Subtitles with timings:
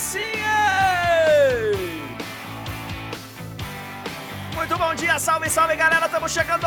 [0.00, 0.18] Sim!
[4.54, 6.66] Muito bom dia, salve, salve galera, estamos chegando!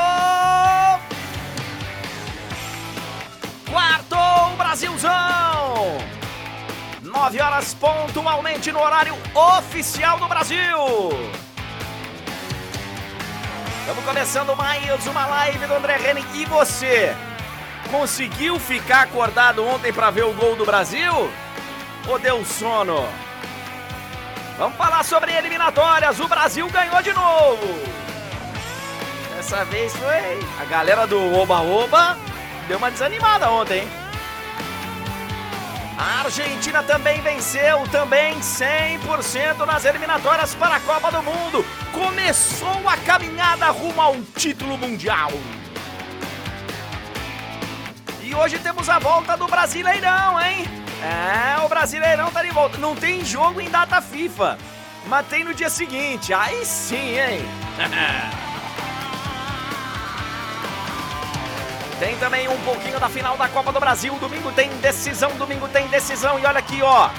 [3.71, 5.97] Quarto Brasilzão!
[7.01, 10.77] 9 horas pontualmente no horário oficial do Brasil!
[13.79, 17.15] Estamos começando mais uma live do André Henning e você
[17.89, 21.31] conseguiu ficar acordado ontem para ver o gol do Brasil?
[22.07, 23.07] Ou deu sono?
[24.57, 26.19] Vamos falar sobre eliminatórias.
[26.19, 27.79] O Brasil ganhou de novo.
[29.35, 32.17] Dessa vez foi a galera do Oba Oba
[32.67, 33.87] deu uma desanimada ontem?
[35.97, 41.65] A Argentina também venceu, também 100% nas eliminatórias para a Copa do Mundo.
[41.91, 45.31] Começou a caminhada rumo ao título mundial.
[48.21, 50.82] E hoje temos a volta do Brasileirão, hein?
[51.03, 52.77] É, o Brasileirão tá de volta.
[52.77, 54.57] Não tem jogo em data FIFA,
[55.05, 56.33] mas tem no dia seguinte.
[56.33, 57.45] Aí sim, hein?
[61.99, 64.13] Tem também um pouquinho da final da Copa do Brasil.
[64.15, 66.37] Domingo tem decisão, domingo tem decisão.
[66.37, 67.09] E olha aqui, ó.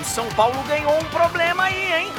[0.00, 2.12] O São Paulo ganhou um problema aí, hein?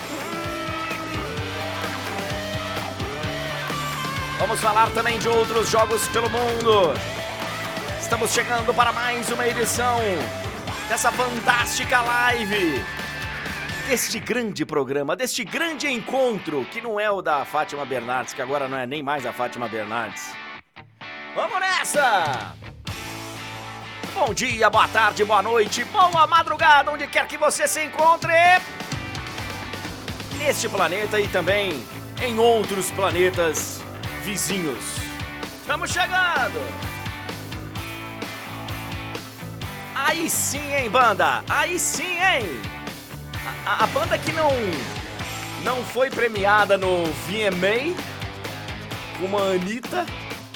[4.38, 6.94] Vamos falar também de outros jogos pelo mundo.
[8.00, 9.98] Estamos chegando para mais uma edição
[10.88, 12.84] dessa fantástica live.
[13.88, 18.68] Deste grande programa, deste grande encontro, que não é o da Fátima Bernardes, que agora
[18.68, 20.34] não é nem mais a Fátima Bernardes.
[21.36, 22.56] Vamos nessa!
[24.14, 28.34] Bom dia, boa tarde, boa noite, boa madrugada, onde quer que você se encontre!
[30.38, 31.86] Neste planeta e também
[32.22, 33.82] em outros planetas
[34.24, 34.98] vizinhos.
[35.62, 36.95] Estamos chegando!
[39.96, 41.42] Aí sim, hein, banda?
[41.50, 42.62] Aí sim, hein?
[43.66, 44.52] A, a banda que não
[45.64, 47.96] não foi premiada no VMA
[49.20, 50.06] como a Anitta,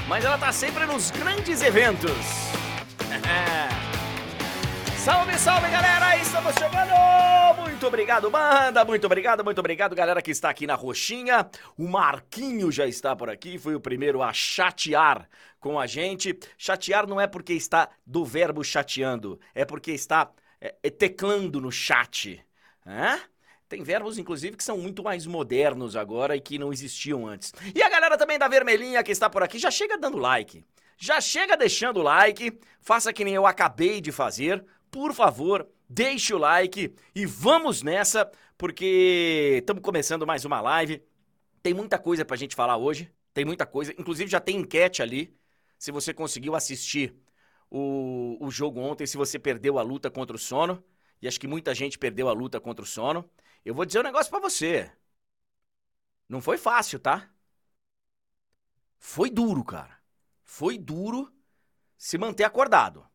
[0.07, 2.48] mas ela tá sempre nos grandes eventos.
[4.99, 6.17] Salve, salve, galera!
[6.17, 7.61] Estamos chegando!
[7.61, 8.83] Muito obrigado, banda!
[8.83, 11.49] Muito obrigado, muito obrigado, galera que está aqui na roxinha.
[11.77, 15.27] O Marquinho já está por aqui, foi o primeiro a chatear
[15.59, 16.37] com a gente.
[16.57, 21.71] Chatear não é porque está do verbo chateando, é porque está é, é, teclando no
[21.71, 22.43] chat.
[22.85, 23.19] Hã?
[23.69, 27.53] Tem verbos, inclusive, que são muito mais modernos agora e que não existiam antes.
[27.73, 30.65] E a galera também da Vermelhinha que está por aqui, já chega dando like.
[31.01, 34.65] Já chega deixando o like, faça que nem eu acabei de fazer.
[34.91, 41.03] Por favor, deixe o like e vamos nessa, porque estamos começando mais uma live.
[41.61, 43.93] Tem muita coisa pra gente falar hoje, tem muita coisa.
[43.99, 45.35] Inclusive já tem enquete ali
[45.77, 47.15] se você conseguiu assistir
[47.69, 50.83] o, o jogo ontem, se você perdeu a luta contra o sono.
[51.21, 53.29] E acho que muita gente perdeu a luta contra o sono.
[53.65, 54.91] Eu vou dizer um negócio para você.
[56.29, 57.29] Não foi fácil, tá?
[58.99, 59.99] Foi duro, cara.
[60.43, 61.33] Foi duro
[61.97, 63.08] se manter acordado.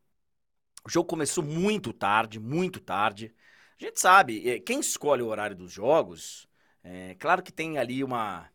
[0.85, 3.35] O jogo começou muito tarde, muito tarde.
[3.81, 6.49] A gente sabe, é, quem escolhe o horário dos jogos,
[6.83, 8.49] é claro que tem ali uma,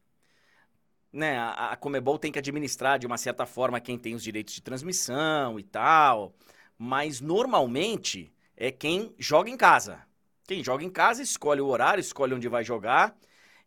[1.12, 4.62] né, a Comebol tem que administrar de uma certa forma quem tem os direitos de
[4.62, 6.36] transmissão e tal,
[6.78, 10.06] mas normalmente é quem joga em casa.
[10.48, 13.18] Quem joga em casa escolhe o horário, escolhe onde vai jogar,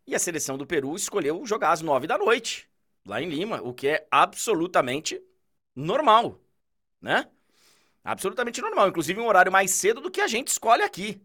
[0.07, 2.69] e a seleção do Peru escolheu jogar às nove da noite,
[3.05, 5.21] lá em Lima, o que é absolutamente
[5.75, 6.39] normal,
[7.01, 7.29] né?
[8.03, 11.21] Absolutamente normal, inclusive um horário mais cedo do que a gente escolhe aqui.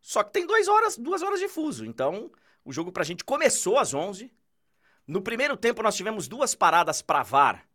[0.00, 2.30] Só que tem duas horas, duas horas de fuso, então
[2.64, 4.32] o jogo pra gente começou às 11.
[5.06, 7.68] No primeiro tempo nós tivemos duas paradas pra VAR.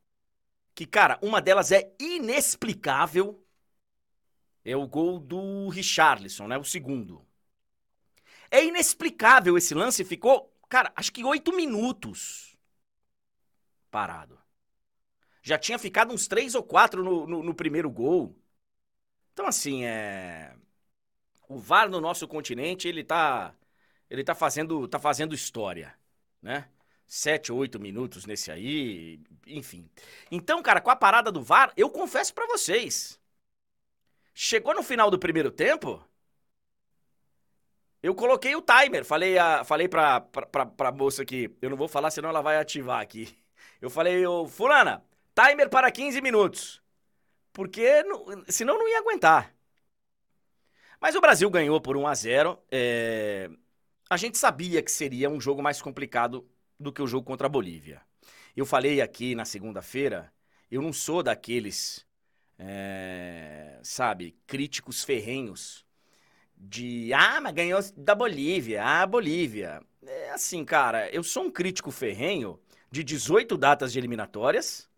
[0.73, 3.43] Que, cara, uma delas é inexplicável.
[4.66, 6.58] É o gol do Richarlison, né?
[6.58, 7.26] O segundo.
[8.49, 10.05] É inexplicável esse lance.
[10.05, 12.58] Ficou, cara, acho que oito minutos
[13.91, 14.42] parado.
[15.43, 18.35] Já tinha ficado uns três ou quatro no, no, no primeiro gol.
[19.34, 20.55] Então, assim, é.
[21.49, 23.53] O VAR no nosso continente, ele tá
[24.09, 25.95] ele tá fazendo, tá fazendo história,
[26.41, 26.69] né?
[27.07, 29.90] Sete, oito minutos nesse aí, enfim.
[30.31, 33.19] Então, cara, com a parada do VAR, eu confesso para vocês.
[34.34, 36.03] Chegou no final do primeiro tempo,
[38.01, 39.05] eu coloquei o timer.
[39.05, 42.41] Falei, a, falei pra, pra, pra, pra moça aqui, eu não vou falar, senão ela
[42.41, 43.35] vai ativar aqui.
[43.81, 45.03] Eu falei, ô, fulana,
[45.34, 46.82] timer para 15 minutos.
[47.52, 49.53] Porque não, senão não ia aguentar.
[51.00, 53.50] Mas o Brasil ganhou por 1 a 0 é,
[54.09, 56.47] a gente sabia que seria um jogo mais complicado
[56.80, 58.02] do que o jogo contra a Bolívia.
[58.56, 60.32] Eu falei aqui na segunda-feira,
[60.72, 62.06] eu não sou daqueles
[62.58, 65.86] é, sabe, críticos ferrenhos
[66.56, 69.82] de ah, mas ganhou da Bolívia, ah, Bolívia.
[70.06, 72.59] É assim, cara, eu sou um crítico ferrenho
[72.91, 74.90] de 18 datas de eliminatórias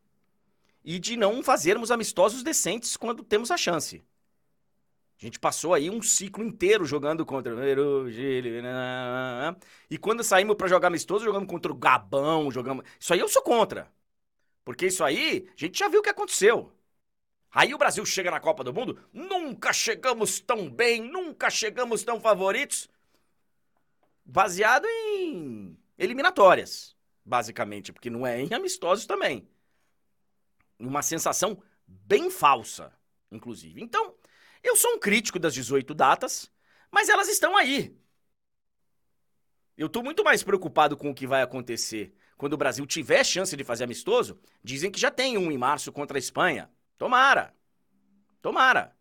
[0.85, 4.05] e de não fazermos amistosos decentes quando temos a chance.
[5.19, 8.61] A gente passou aí um ciclo inteiro jogando contra o Peru, Chile,
[9.89, 12.85] e quando saímos para jogar amistoso, jogamos contra o Gabão, jogamos.
[12.99, 13.91] Isso aí eu sou contra.
[14.63, 16.71] Porque isso aí, a gente já viu o que aconteceu.
[17.49, 22.19] Aí o Brasil chega na Copa do Mundo, nunca chegamos tão bem, nunca chegamos tão
[22.19, 22.89] favoritos.
[24.25, 29.47] Baseado em eliminatórias, basicamente, porque não é em amistosos também.
[30.79, 32.91] Uma sensação bem falsa,
[33.31, 33.81] inclusive.
[33.81, 34.15] Então,
[34.63, 36.51] eu sou um crítico das 18 datas,
[36.91, 37.95] mas elas estão aí.
[39.77, 43.55] Eu estou muito mais preocupado com o que vai acontecer quando o Brasil tiver chance
[43.55, 44.39] de fazer amistoso.
[44.63, 46.69] Dizem que já tem um em março contra a Espanha.
[46.97, 47.53] Tomara.
[48.41, 48.95] Tomara.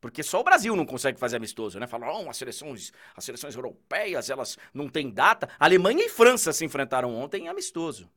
[0.00, 1.86] Porque só o Brasil não consegue fazer amistoso, né?
[1.86, 5.48] Falam, oh, as seleções, as seleções europeias, elas não têm data.
[5.58, 8.10] Alemanha e França se enfrentaram ontem em amistoso.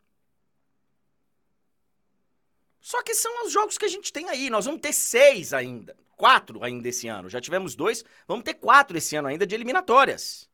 [2.84, 4.50] Só que são os jogos que a gente tem aí.
[4.50, 5.96] Nós vamos ter seis ainda.
[6.18, 7.30] Quatro ainda esse ano.
[7.30, 8.04] Já tivemos dois.
[8.28, 10.50] Vamos ter quatro esse ano ainda de eliminatórias.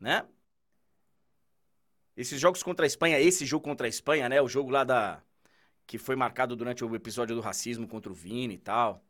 [0.00, 0.26] Né?
[2.16, 4.42] Esses jogos contra a Espanha, esse jogo contra a Espanha, né?
[4.42, 5.22] O jogo lá da,
[5.86, 9.04] que foi marcado durante o episódio do racismo contra o Vini e tal.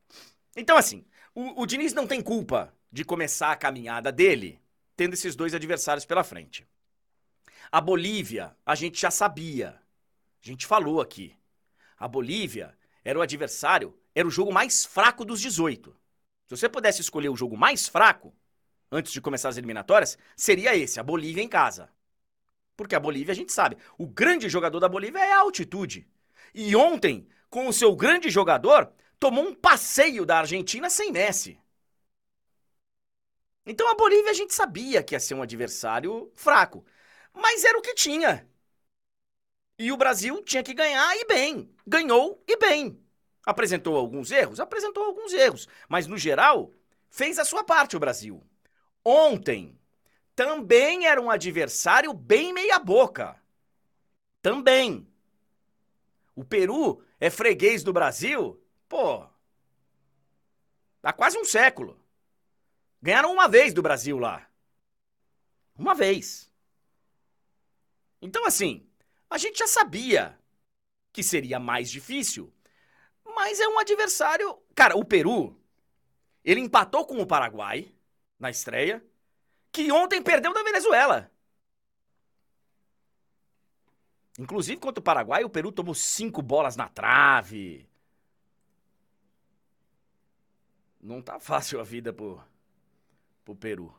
[0.55, 4.61] Então, assim, o, o Diniz não tem culpa de começar a caminhada dele
[4.95, 6.67] tendo esses dois adversários pela frente.
[7.73, 9.81] A Bolívia, a gente já sabia.
[10.43, 11.40] A gente falou aqui.
[12.01, 12.75] A Bolívia
[13.05, 15.95] era o adversário, era o jogo mais fraco dos 18.
[16.47, 18.35] Se você pudesse escolher o jogo mais fraco,
[18.91, 21.91] antes de começar as eliminatórias, seria esse, a Bolívia em casa.
[22.75, 26.09] Porque a Bolívia, a gente sabe, o grande jogador da Bolívia é a altitude.
[26.55, 31.61] E ontem, com o seu grande jogador, tomou um passeio da Argentina sem Messi.
[33.67, 36.83] Então a Bolívia a gente sabia que ia ser um adversário fraco,
[37.35, 38.50] mas era o que tinha.
[39.81, 41.75] E o Brasil tinha que ganhar e bem.
[41.87, 43.03] Ganhou e bem.
[43.47, 44.61] Apresentou alguns erros?
[44.61, 46.71] Apresentou alguns erros, mas no geral
[47.09, 48.47] fez a sua parte o Brasil.
[49.03, 49.81] Ontem
[50.37, 53.43] também era um adversário bem meia-boca.
[54.43, 55.09] Também.
[56.37, 58.63] O Peru é freguês do Brasil?
[58.87, 59.27] Pô.
[61.03, 61.99] Há quase um século.
[63.01, 64.47] Ganharam uma vez do Brasil lá.
[65.75, 66.53] Uma vez.
[68.21, 68.87] Então, assim,
[69.31, 70.37] a gente já sabia
[71.13, 72.53] que seria mais difícil,
[73.25, 74.59] mas é um adversário.
[74.75, 75.57] Cara, o Peru,
[76.45, 77.95] ele empatou com o Paraguai
[78.39, 79.05] na estreia,
[79.71, 81.31] que ontem perdeu da Venezuela.
[84.39, 87.89] Inclusive contra o Paraguai, o Peru tomou cinco bolas na trave.
[91.01, 92.43] Não tá fácil a vida pro,
[93.45, 93.95] pro Peru.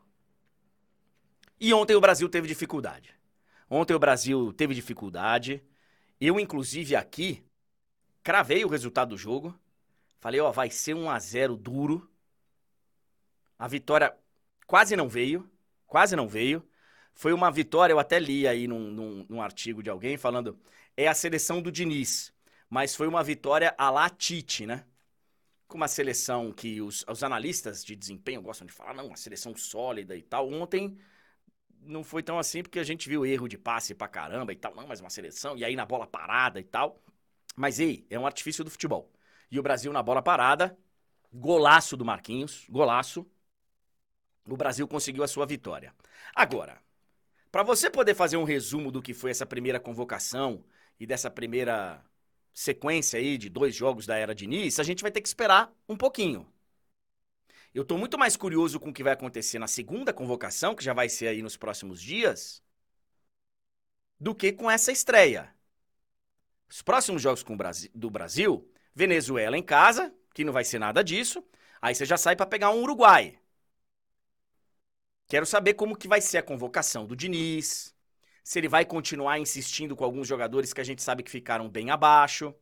[1.58, 3.21] E ontem o Brasil teve dificuldade.
[3.74, 5.64] Ontem o Brasil teve dificuldade.
[6.20, 7.42] Eu, inclusive, aqui,
[8.22, 9.58] cravei o resultado do jogo.
[10.20, 12.06] Falei, ó, vai ser um a 0 duro.
[13.58, 14.14] A vitória
[14.66, 15.50] quase não veio.
[15.86, 16.62] Quase não veio.
[17.14, 20.60] Foi uma vitória, eu até li aí num, num, num artigo de alguém falando,
[20.94, 22.30] é a seleção do Diniz,
[22.68, 24.84] mas foi uma vitória a la Tite, né?
[25.66, 29.56] Com uma seleção que os, os analistas de desempenho gostam de falar, não, uma seleção
[29.56, 30.50] sólida e tal.
[30.52, 30.98] Ontem
[31.84, 34.74] não foi tão assim, porque a gente viu erro de passe pra caramba e tal,
[34.74, 37.00] não, mas uma seleção, e aí na bola parada e tal.
[37.56, 39.10] Mas ei, é um artifício do futebol.
[39.50, 40.76] E o Brasil na bola parada,
[41.32, 43.26] golaço do Marquinhos, golaço.
[44.48, 45.94] O Brasil conseguiu a sua vitória.
[46.34, 46.80] Agora,
[47.50, 50.64] para você poder fazer um resumo do que foi essa primeira convocação
[50.98, 52.02] e dessa primeira
[52.54, 55.70] sequência aí de dois jogos da era de início, a gente vai ter que esperar
[55.88, 56.46] um pouquinho.
[57.74, 60.92] Eu estou muito mais curioso com o que vai acontecer na segunda convocação, que já
[60.92, 62.62] vai ser aí nos próximos dias,
[64.20, 65.54] do que com essa estreia.
[66.68, 71.42] Os próximos jogos Brasil, do Brasil, Venezuela em casa, que não vai ser nada disso.
[71.80, 73.38] Aí você já sai para pegar um Uruguai.
[75.26, 77.94] Quero saber como que vai ser a convocação do Diniz,
[78.44, 81.90] se ele vai continuar insistindo com alguns jogadores que a gente sabe que ficaram bem
[81.90, 82.54] abaixo.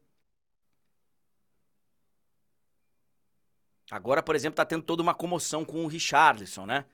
[3.91, 6.85] Agora, por exemplo, tá tendo toda uma comoção com o Richarlison, né?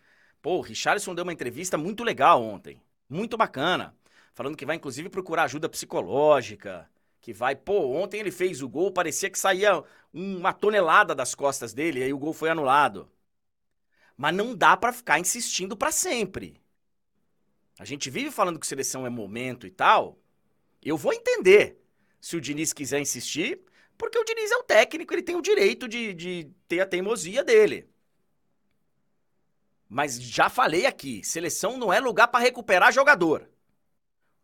[0.40, 3.94] Pô, o Richarlison deu uma entrevista muito legal ontem, muito bacana,
[4.32, 6.88] falando que vai inclusive procurar ajuda psicológica,
[7.20, 11.74] que vai, pô, ontem ele fez o gol, parecia que saía uma tonelada das costas
[11.74, 13.10] dele, e aí o gol foi anulado.
[14.16, 16.60] Mas não dá para ficar insistindo para sempre.
[17.78, 20.18] A gente vive falando que seleção é momento e tal.
[20.82, 21.82] Eu vou entender.
[22.20, 23.60] Se o Diniz quiser insistir,
[23.96, 27.42] Porque o Diniz é o técnico, ele tem o direito de, de ter a teimosia
[27.42, 27.88] dele.
[29.88, 33.48] Mas já falei aqui, seleção não é lugar para recuperar jogador.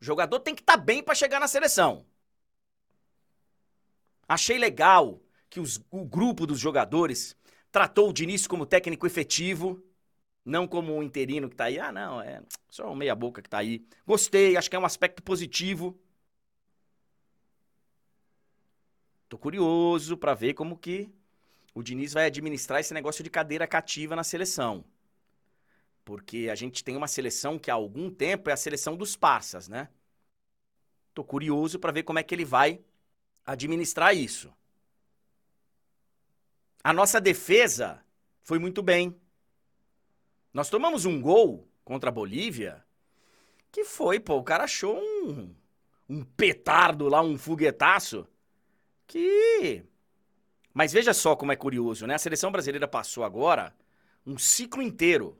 [0.00, 2.06] O jogador tem que estar tá bem para chegar na seleção.
[4.28, 7.36] Achei legal que os, o grupo dos jogadores
[7.70, 9.82] tratou o Diniz como técnico efetivo,
[10.44, 11.78] não como um interino que tá aí.
[11.78, 13.84] Ah, não, é só um meia boca que tá aí.
[14.06, 15.98] Gostei, acho que é um aspecto positivo.
[19.32, 21.10] Tô curioso para ver como que
[21.74, 24.84] o Diniz vai administrar esse negócio de cadeira cativa na seleção.
[26.04, 29.68] Porque a gente tem uma seleção que há algum tempo é a seleção dos parças,
[29.68, 29.88] né?
[31.14, 32.78] Tô curioso para ver como é que ele vai
[33.46, 34.52] administrar isso.
[36.84, 38.04] A nossa defesa
[38.42, 39.18] foi muito bem.
[40.52, 42.84] Nós tomamos um gol contra a Bolívia
[43.70, 45.54] que foi, pô, o cara achou um,
[46.06, 48.28] um petardo lá, um foguetaço
[49.12, 49.84] que.
[50.72, 52.14] Mas veja só como é curioso, né?
[52.14, 53.74] A seleção brasileira passou agora
[54.26, 55.38] um ciclo inteiro.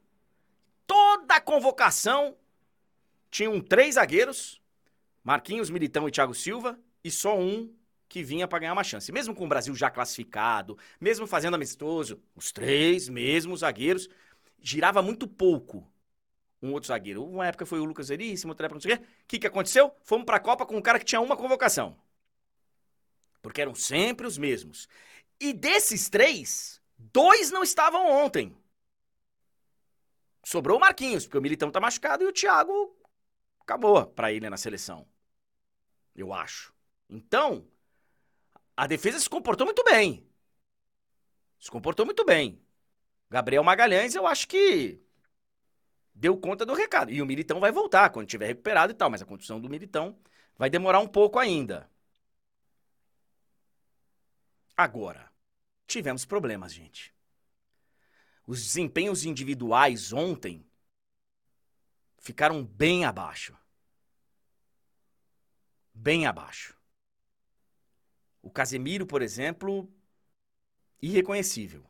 [0.87, 2.37] Toda a convocação
[3.31, 4.61] tinham três zagueiros,
[5.25, 7.75] Marquinhos, Militão e Thiago Silva, e só um
[8.09, 9.11] que vinha para ganhar uma chance.
[9.11, 14.07] Mesmo com o Brasil já classificado, mesmo fazendo amistoso, os três mesmos zagueiros,
[14.61, 15.91] girava muito pouco
[16.61, 17.25] um outro zagueiro.
[17.25, 19.05] Uma época foi o Lucas Veríssimo, outra época não sei o quê.
[19.05, 19.93] O que, que aconteceu?
[20.03, 21.97] Fomos para a Copa com um cara que tinha uma convocação.
[23.43, 24.89] Porque eram sempre os mesmos.
[25.39, 28.57] E desses três, dois não estavam ontem.
[30.45, 32.97] Sobrou o Marquinhos, porque o Militão tá machucado e o Thiago
[33.61, 35.07] acabou para ele na seleção.
[36.15, 36.73] Eu acho.
[37.09, 37.67] Então,
[38.77, 40.27] a defesa se comportou muito bem.
[41.59, 42.61] Se comportou muito bem.
[43.31, 45.01] Gabriel Magalhães, eu acho que
[46.15, 47.11] deu conta do recado.
[47.11, 50.19] E o Militão vai voltar quando tiver recuperado e tal, mas a condição do Militão
[50.59, 51.91] vai demorar um pouco ainda.
[54.77, 55.31] Agora,
[55.87, 57.15] tivemos problemas, gente.
[58.47, 60.67] Os desempenhos individuais ontem
[62.19, 63.57] ficaram bem abaixo.
[65.95, 66.77] Bem abaixo.
[68.41, 69.89] O Casemiro, por exemplo,
[71.01, 71.85] irreconhecível.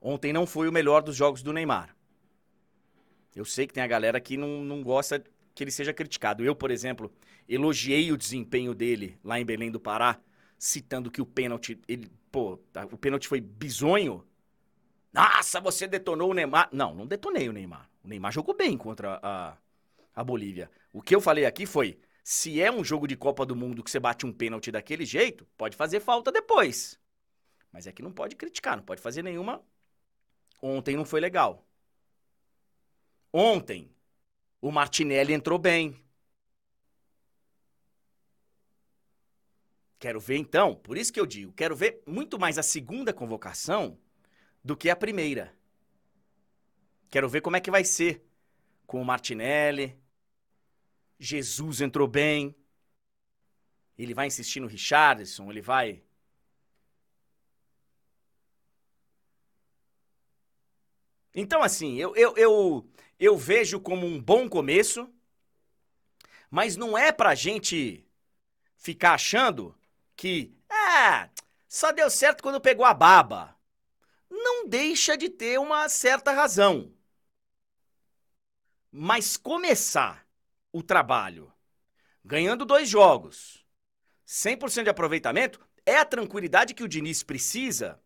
[0.00, 1.96] Ontem não foi o melhor dos jogos do Neymar.
[3.34, 5.24] Eu sei que tem a galera que não, não gosta
[5.54, 6.44] que ele seja criticado.
[6.44, 7.12] Eu, por exemplo,
[7.48, 10.18] elogiei o desempenho dele lá em Belém do Pará,
[10.58, 14.26] citando que o pênalti, ele, pô, tá, o pênalti foi bizonho.
[15.12, 16.68] Nossa, você detonou o Neymar.
[16.72, 17.88] Não, não detonei o Neymar.
[18.02, 19.56] O Neymar jogou bem contra a,
[20.14, 20.70] a Bolívia.
[20.92, 23.90] O que eu falei aqui foi: se é um jogo de Copa do Mundo que
[23.90, 26.98] você bate um pênalti daquele jeito, pode fazer falta depois.
[27.70, 29.62] Mas é que não pode criticar, não pode fazer nenhuma.
[30.60, 31.64] Ontem não foi legal.
[33.32, 33.90] Ontem,
[34.64, 35.94] o Martinelli entrou bem.
[39.98, 43.98] Quero ver então, por isso que eu digo, quero ver muito mais a segunda convocação
[44.64, 45.54] do que a primeira.
[47.10, 48.26] Quero ver como é que vai ser
[48.86, 49.94] com o Martinelli,
[51.18, 52.56] Jesus entrou bem.
[53.98, 56.02] Ele vai insistir no Richardson, ele vai.
[61.34, 65.08] Então, assim, eu, eu, eu, eu vejo como um bom começo,
[66.50, 68.06] mas não é pra gente
[68.76, 69.76] ficar achando
[70.16, 71.28] que, ah,
[71.68, 73.56] só deu certo quando pegou a baba.
[74.30, 76.92] Não deixa de ter uma certa razão.
[78.90, 80.26] Mas começar
[80.72, 81.52] o trabalho,
[82.24, 83.64] ganhando dois jogos,
[84.24, 88.00] 100% de aproveitamento, é a tranquilidade que o Diniz precisa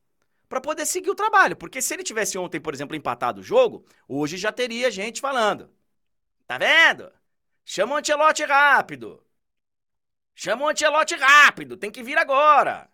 [0.48, 1.56] para poder seguir o trabalho.
[1.56, 5.70] Porque se ele tivesse ontem, por exemplo, empatado o jogo, hoje já teria gente falando.
[6.46, 7.12] Tá vendo?
[7.64, 9.24] Chama o Antelote rápido.
[10.34, 12.90] Chama o Antelote rápido, tem que vir agora.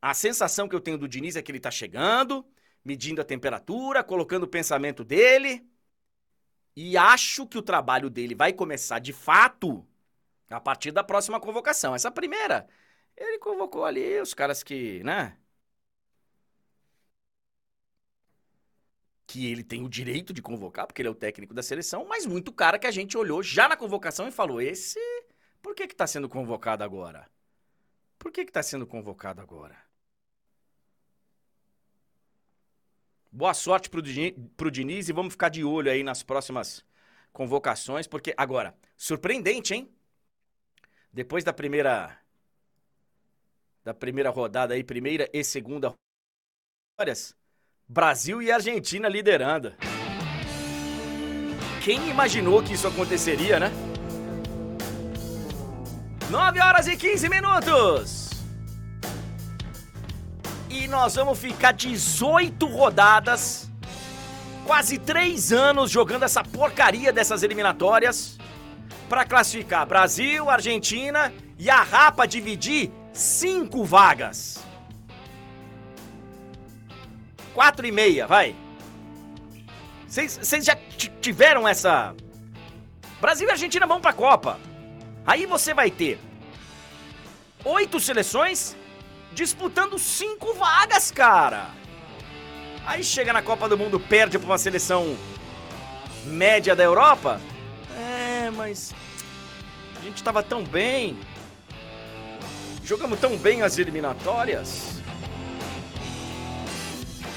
[0.00, 2.44] A sensação que eu tenho do Diniz é que ele tá chegando,
[2.84, 5.64] medindo a temperatura, colocando o pensamento dele
[6.74, 9.86] e acho que o trabalho dele vai começar de fato
[10.50, 11.94] a partir da próxima convocação.
[11.94, 12.66] Essa primeira,
[13.16, 15.36] ele convocou ali os caras que, né?
[19.26, 22.26] Que ele tem o direito de convocar, porque ele é o técnico da seleção, mas
[22.26, 24.98] muito cara que a gente olhou já na convocação e falou: esse,
[25.62, 27.28] por que que tá sendo convocado agora?
[28.18, 29.76] Por que que tá sendo convocado agora?
[33.30, 34.02] Boa sorte pro,
[34.56, 36.84] pro Diniz e vamos ficar de olho aí nas próximas
[37.32, 39.90] convocações, porque agora, surpreendente, hein?
[41.12, 42.21] Depois da primeira
[43.84, 45.92] da primeira rodada aí, primeira e segunda
[46.98, 47.34] horas,
[47.88, 49.72] Brasil e Argentina liderando.
[51.82, 53.72] Quem imaginou que isso aconteceria, né?
[56.30, 58.30] 9 horas e 15 minutos.
[60.70, 63.68] E nós vamos ficar 18 rodadas,
[64.64, 68.38] quase 3 anos jogando essa porcaria dessas eliminatórias
[69.08, 74.64] para classificar Brasil, Argentina e a Rapa dividir 5 vagas.
[77.54, 78.56] 4 e meia, vai.
[80.06, 80.76] Vocês já
[81.20, 82.14] tiveram essa.
[83.20, 84.58] Brasil e Argentina vão pra Copa.
[85.26, 86.18] Aí você vai ter
[87.64, 88.76] oito seleções
[89.32, 91.70] disputando cinco vagas, cara.
[92.84, 95.16] Aí chega na Copa do Mundo, perde pra uma seleção
[96.24, 97.40] média da Europa.
[97.96, 98.94] É, mas
[99.98, 101.16] a gente tava tão bem.
[102.84, 105.00] Jogamos tão bem as eliminatórias.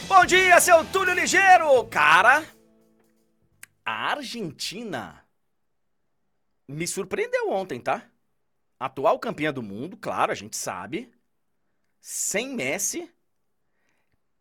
[0.08, 1.86] Bom dia, seu Túlio Ligeiro!
[1.86, 2.44] Cara,
[3.86, 5.24] a Argentina
[6.68, 8.10] me surpreendeu ontem, tá?
[8.80, 11.12] Atual campeã do mundo, claro, a gente sabe.
[12.02, 13.12] Sem Messi.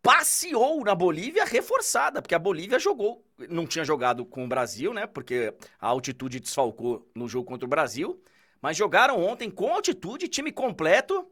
[0.03, 5.07] Passeou na Bolívia reforçada, porque a Bolívia jogou, não tinha jogado com o Brasil, né?
[5.07, 8.23] Porque a altitude desfalcou no jogo contra o Brasil.
[8.65, 11.31] Mas jogaram ontem com altitude, time completo.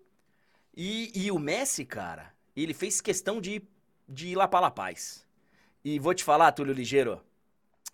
[0.77, 3.63] E, e o Messi, cara, ele fez questão de,
[4.07, 5.27] de ir lá para La Paz.
[5.83, 7.23] E vou te falar, Túlio Ligeiro,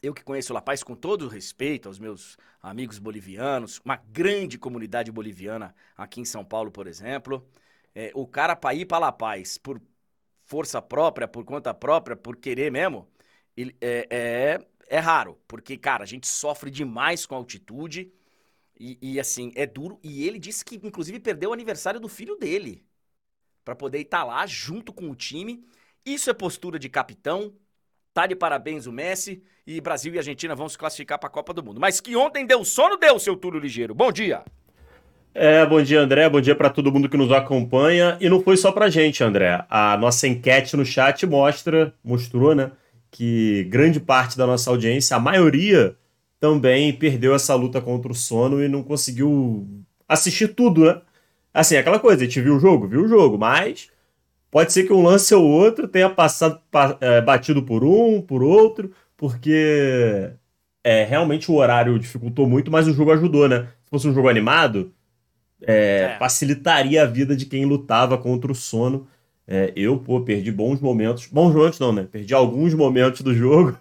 [0.03, 4.59] eu que conheço La Paz com todo o respeito aos meus amigos bolivianos, uma grande
[4.59, 7.49] comunidade boliviana aqui em São Paulo, por exemplo.
[7.95, 9.81] É, o cara para ir para La Paz por
[10.47, 13.07] força própria, por conta própria, por querer mesmo,
[13.57, 15.39] ele, é, é, é, raro.
[15.47, 18.13] Porque, cara, a gente sofre demais com altitude
[18.79, 19.99] e, e, assim, é duro.
[20.03, 22.85] E ele disse que, inclusive, perdeu o aniversário do filho dele
[23.65, 25.65] para poder estar lá junto com o time.
[26.05, 27.55] Isso é postura de capitão,
[28.19, 31.55] Tá de parabéns o Messi e Brasil e Argentina vão se classificar para a Copa
[31.55, 31.81] do Mundo.
[31.81, 33.95] Mas que ontem deu sono, deu, seu Túlio Ligeiro.
[33.95, 34.43] Bom dia.
[35.33, 36.29] É, bom dia, André.
[36.29, 38.17] Bom dia para todo mundo que nos acompanha.
[38.21, 39.65] E não foi só pra gente, André.
[39.71, 42.73] A nossa enquete no chat mostra, mostrou, né,
[43.09, 45.95] que grande parte da nossa audiência, a maioria,
[46.41, 49.67] também perdeu essa luta contra o sono e não conseguiu
[50.09, 51.01] assistir tudo, né?
[51.53, 53.91] Assim, aquela coisa, a gente viu o jogo, viu o jogo, mas
[54.51, 56.61] Pode ser que um lance ou outro tenha passado
[57.01, 60.31] é, batido por um, por outro, porque
[60.83, 63.69] é, realmente o horário dificultou muito, mas o jogo ajudou, né?
[63.85, 64.93] Se fosse um jogo animado,
[65.63, 66.19] é, é.
[66.19, 69.07] facilitaria a vida de quem lutava contra o sono.
[69.47, 71.27] É, eu, pô, perdi bons momentos.
[71.27, 72.09] Bons momentos não, né?
[72.11, 73.77] Perdi alguns momentos do jogo.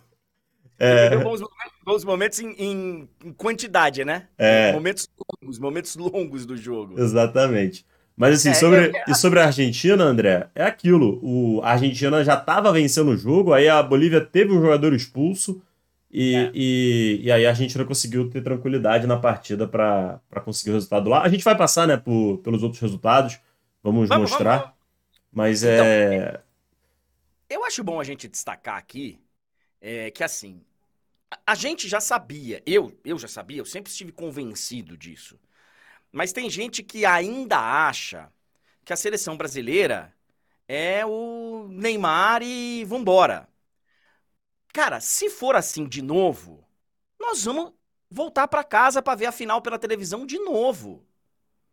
[0.78, 1.16] É...
[1.18, 1.42] Bons
[1.88, 4.28] bons momentos em, em, em, quantidade, né?
[4.38, 4.74] É.
[4.74, 5.10] Momentos
[5.42, 7.00] longos, momentos longos do jogo.
[7.00, 7.86] Exatamente.
[8.16, 11.20] Mas assim, é, sobre, e sobre a Argentina, André, é aquilo.
[11.24, 15.62] O, a Argentina já estava vencendo o jogo, aí a Bolívia teve um jogador expulso
[16.12, 16.52] e, é.
[16.54, 21.22] e, e, aí a Argentina conseguiu ter tranquilidade na partida para conseguir o resultado lá.
[21.22, 23.40] A gente vai passar, né, por, pelos outros resultados,
[23.82, 24.58] vamos, vamos mostrar.
[24.58, 24.74] Vamos,
[25.32, 26.42] Mas então, é.
[27.50, 29.22] Eu acho bom a gente destacar aqui
[29.80, 30.60] é, que assim,
[31.46, 35.40] a, gente já sabia, eu, eu já sabia, eu sempre estive convencido disso
[36.12, 38.32] mas tem gente que ainda acha
[38.84, 40.14] que a seleção brasileira
[40.68, 43.48] é o Neymar e vambora.
[44.74, 46.66] Cara, se for assim de novo,
[47.20, 47.74] nós vamos
[48.10, 51.06] voltar para casa para ver a final pela televisão de novo.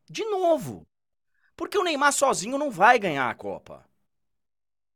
[0.08, 0.86] De novo.
[1.56, 3.88] Porque o Neymar sozinho não vai ganhar a Copa.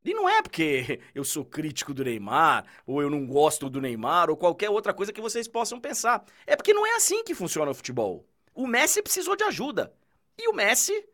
[0.05, 4.31] E não é porque eu sou crítico do Neymar, ou eu não gosto do Neymar,
[4.31, 6.25] ou qualquer outra coisa que vocês possam pensar.
[6.47, 8.27] É porque não é assim que funciona o futebol.
[8.55, 9.93] O Messi precisou de ajuda.
[10.37, 11.07] E o Messi,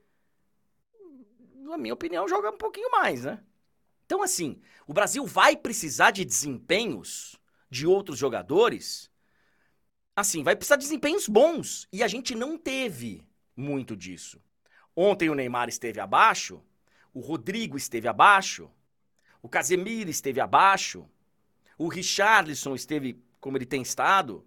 [1.55, 3.43] na minha opinião, joga um pouquinho mais, né?
[4.07, 7.37] Então, assim, o Brasil vai precisar de desempenhos
[7.71, 9.11] de outros jogadores.
[10.15, 11.89] Assim, vai precisar de desempenhos bons.
[11.93, 14.41] E a gente não teve muito disso.
[14.95, 16.63] Ontem o Neymar esteve abaixo,
[17.15, 18.69] o Rodrigo esteve abaixo,
[19.41, 21.09] o Casemiro esteve abaixo,
[21.79, 24.45] o Richarlison esteve como ele tem estado.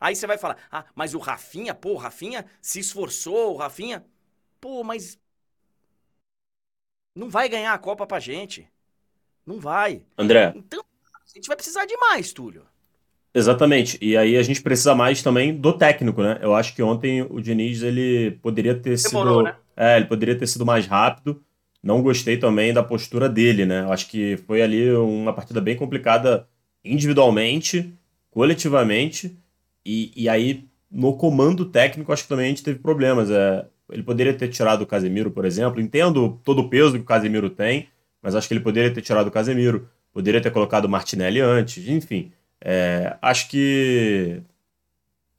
[0.00, 4.04] Aí você vai falar, ah, mas o Rafinha, pô, o Rafinha se esforçou, o Rafinha.
[4.60, 5.18] Pô, mas.
[7.14, 8.68] Não vai ganhar a Copa pra gente.
[9.44, 10.04] Não vai.
[10.18, 10.52] André.
[10.54, 10.84] Então,
[11.14, 12.66] a gente vai precisar de mais, Túlio.
[13.32, 13.98] Exatamente.
[14.00, 16.38] E aí a gente precisa mais também do técnico, né?
[16.40, 19.44] Eu acho que ontem o Diniz ele poderia ter Demorou, sido.
[19.44, 19.56] Né?
[19.76, 21.44] É, ele poderia ter sido mais rápido.
[21.86, 23.86] Não gostei também da postura dele, né?
[23.88, 26.48] Acho que foi ali uma partida bem complicada
[26.84, 27.94] individualmente,
[28.28, 29.38] coletivamente.
[29.84, 33.30] E, e aí, no comando técnico, acho que também a gente teve problemas.
[33.30, 35.80] É, ele poderia ter tirado o Casemiro, por exemplo.
[35.80, 37.88] Entendo todo o peso que o Casemiro tem,
[38.20, 39.88] mas acho que ele poderia ter tirado o Casemiro.
[40.12, 42.32] Poderia ter colocado o Martinelli antes, enfim.
[42.60, 44.42] É, acho que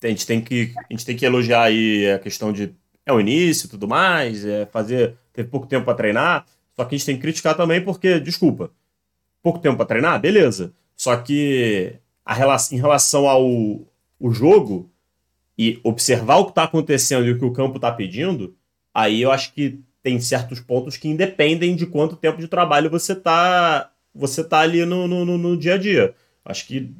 [0.01, 2.73] a gente tem que, a gente tem que elogiar aí a questão de
[3.05, 6.45] é o início e tudo mais, é fazer, teve pouco tempo para treinar,
[6.75, 8.71] só que a gente tem que criticar também porque, desculpa,
[9.41, 10.73] pouco tempo para treinar, beleza.
[10.95, 11.93] Só que
[12.25, 13.45] a relação, em relação ao
[14.19, 14.91] o jogo
[15.55, 18.55] e observar o que está acontecendo e o que o campo está pedindo,
[18.91, 23.13] aí eu acho que tem certos pontos que independem de quanto tempo de trabalho você
[23.13, 26.15] está você tá ali no, no, no, dia a dia.
[26.43, 26.91] Acho que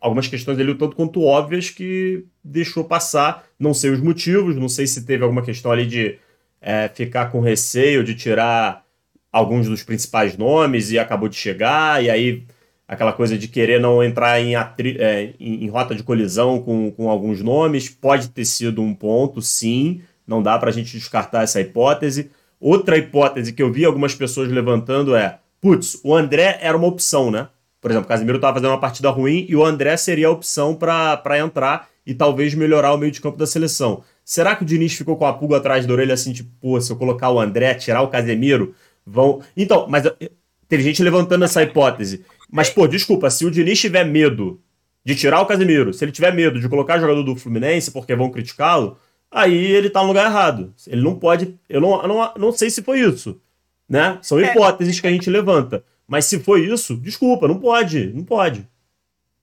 [0.00, 3.44] algumas questões ali tanto quanto óbvias que deixou passar.
[3.56, 6.18] Não sei os motivos, não sei se teve alguma questão ali de
[6.60, 8.84] é, ficar com receio de tirar
[9.32, 12.44] alguns dos principais nomes e acabou de chegar, e aí
[12.86, 17.10] aquela coisa de querer não entrar em, é, em, em, rota de colisão com, com
[17.10, 21.60] alguns nomes, pode ter sido um ponto, sim, não dá para a gente descartar essa
[21.60, 22.30] hipótese.
[22.58, 27.30] Outra hipótese que eu vi algumas pessoas levantando é, putz, o André era uma opção,
[27.30, 27.48] né?
[27.80, 30.74] Por exemplo, o Casemiro estava fazendo uma partida ruim e o André seria a opção
[30.74, 34.02] para entrar e talvez melhorar o meio de campo da seleção.
[34.28, 36.92] Será que o Diniz ficou com a pulga atrás da orelha assim, tipo, pô, se
[36.92, 38.74] eu colocar o André, tirar o Casemiro,
[39.06, 39.40] vão.
[39.56, 40.30] Então, mas eh,
[40.68, 42.26] teve gente levantando essa hipótese.
[42.52, 44.60] Mas, pô, desculpa, se o Diniz tiver medo
[45.02, 48.30] de tirar o Casemiro, se ele tiver medo de colocar jogador do Fluminense porque vão
[48.30, 48.98] criticá-lo,
[49.30, 50.74] aí ele tá no lugar errado.
[50.86, 51.58] Ele não pode.
[51.66, 53.40] Eu não, eu não, não sei se foi isso.
[53.88, 54.18] Né?
[54.20, 54.44] São é.
[54.44, 55.82] hipóteses que a gente levanta.
[56.06, 58.68] Mas se foi isso, desculpa, não pode, não pode.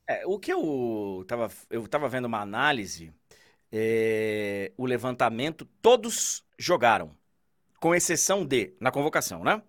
[0.07, 3.11] É, o que eu tava, eu tava vendo uma análise,
[3.71, 7.15] é, o levantamento, todos jogaram,
[7.79, 9.61] com exceção de, na convocação, né?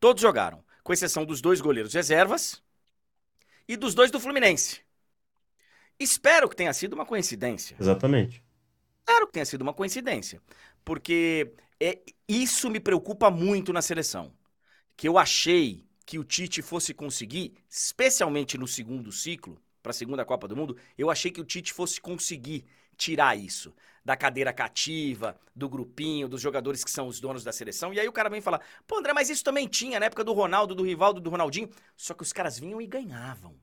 [0.00, 2.62] Todos jogaram, com exceção dos dois goleiros reservas
[3.66, 4.80] e dos dois do Fluminense.
[5.98, 7.76] Espero que tenha sido uma coincidência.
[7.78, 8.42] Exatamente.
[9.00, 10.40] Espero que tenha sido uma coincidência,
[10.84, 14.32] porque é, isso me preocupa muito na seleção.
[14.96, 20.24] Que eu achei que o Tite fosse conseguir, especialmente no segundo ciclo, para a segunda
[20.24, 22.64] Copa do Mundo, eu achei que o Tite fosse conseguir
[22.98, 27.92] tirar isso da cadeira cativa, do grupinho, dos jogadores que são os donos da seleção.
[27.94, 30.32] E aí o cara vem falar: pô, André, mas isso também tinha na época do
[30.32, 31.70] Ronaldo, do Rivaldo, do Ronaldinho.
[31.96, 33.54] Só que os caras vinham e ganhavam.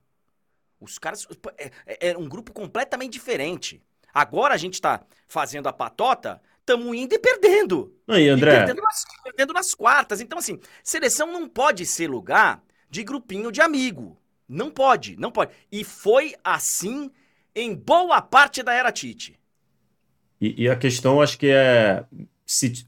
[0.79, 1.27] Os caras.
[1.57, 3.81] É, é, era um grupo completamente diferente.
[4.13, 7.95] Agora a gente tá fazendo a patota estamos indo e perdendo.
[8.07, 8.51] Aí, André.
[8.51, 10.19] E perdendo nas, perdendo nas quartas.
[10.19, 14.17] Então, assim, seleção não pode ser lugar de grupinho de amigo.
[14.49, 15.53] Não pode, não pode.
[15.71, 17.11] E foi assim
[17.55, 19.39] em boa parte da era Tite.
[20.39, 22.03] E, e a questão, acho que é.
[22.45, 22.85] Se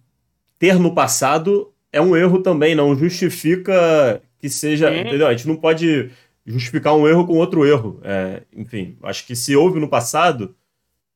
[0.59, 4.95] ter no passado é um erro também, não justifica que seja.
[4.95, 5.27] Entendeu?
[5.27, 6.11] A gente não pode
[6.45, 7.99] justificar um erro com outro erro.
[8.03, 10.55] É, enfim, acho que se houve no passado,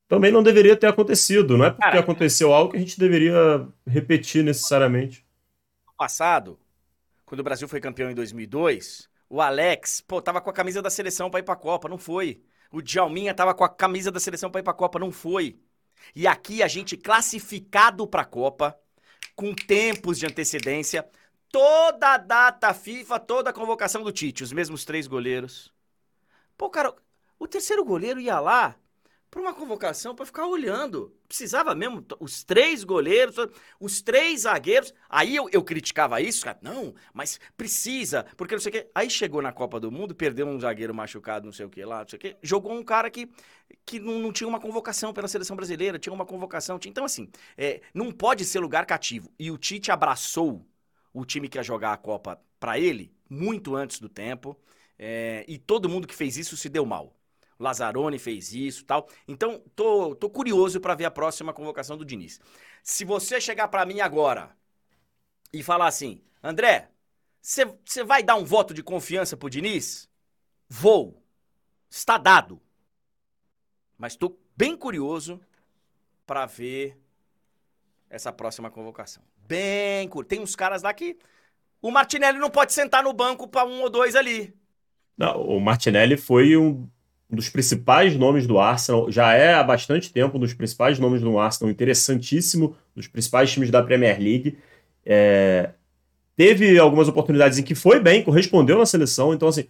[0.07, 1.57] também não deveria ter acontecido.
[1.57, 5.25] Não é porque Cara, aconteceu algo que a gente deveria repetir necessariamente.
[5.87, 6.59] No passado,
[7.25, 10.89] quando o Brasil foi campeão em 2002, o Alex, pô, tava com a camisa da
[10.89, 12.41] seleção para ir pra Copa, não foi.
[12.71, 15.59] O Djalminha tava com a camisa da seleção para ir pra Copa, não foi.
[16.15, 18.79] E aqui a gente classificado pra Copa,
[19.35, 21.07] com tempos de antecedência,
[21.51, 25.73] toda a data FIFA, toda a convocação do Tite, os mesmos três goleiros.
[26.57, 26.95] Pô, cara,
[27.37, 28.75] o terceiro goleiro ia lá,
[29.31, 31.15] para uma convocação para ficar olhando.
[31.25, 33.35] Precisava mesmo os três goleiros,
[33.79, 34.93] os três zagueiros.
[35.09, 36.59] Aí eu, eu criticava isso, cara.
[36.61, 38.91] Não, mas precisa, porque não sei o quê.
[38.93, 42.01] Aí chegou na Copa do Mundo, perdeu um zagueiro machucado, não sei o que lá,
[42.01, 42.35] não sei o quê.
[42.43, 43.31] Jogou um cara que,
[43.85, 46.77] que não, não tinha uma convocação pela seleção brasileira, tinha uma convocação.
[46.77, 46.89] Tinha...
[46.91, 49.31] Então, assim, é, não pode ser lugar cativo.
[49.39, 50.67] E o Tite abraçou
[51.13, 54.59] o time que ia jogar a Copa para ele muito antes do tempo.
[54.99, 57.15] É, e todo mundo que fez isso se deu mal.
[57.61, 59.07] Lazzaroni fez isso tal.
[59.27, 62.39] Então, tô, tô curioso para ver a próxima convocação do Diniz.
[62.83, 64.55] Se você chegar para mim agora
[65.53, 66.89] e falar assim, André,
[67.41, 70.09] você vai dar um voto de confiança pro Diniz?
[70.67, 71.21] Vou.
[71.89, 72.59] Está dado.
[73.97, 75.39] Mas tô bem curioso
[76.25, 76.97] para ver
[78.09, 79.21] essa próxima convocação.
[79.37, 80.29] Bem curioso.
[80.29, 81.17] Tem uns caras lá que
[81.81, 84.55] o Martinelli não pode sentar no banco para um ou dois ali.
[85.17, 86.89] Não, o Martinelli foi um
[87.31, 91.21] um dos principais nomes do Arsenal, já é há bastante tempo um dos principais nomes
[91.21, 94.57] do Arsenal, interessantíssimo, dos principais times da Premier League.
[95.05, 95.69] É...
[96.35, 99.65] Teve algumas oportunidades em que foi bem, correspondeu na seleção, então assim,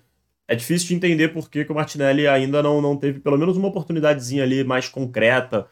[0.48, 3.58] é difícil de entender por que, que o Martinelli ainda não, não teve pelo menos
[3.58, 5.68] uma oportunidadezinha ali mais concreta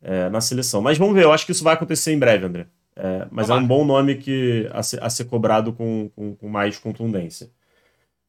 [0.00, 0.80] é, na seleção.
[0.80, 2.66] Mas vamos ver, eu acho que isso vai acontecer em breve, André.
[2.94, 6.48] É, mas é um bom nome que, a, ser, a ser cobrado com, com, com
[6.48, 7.50] mais contundência.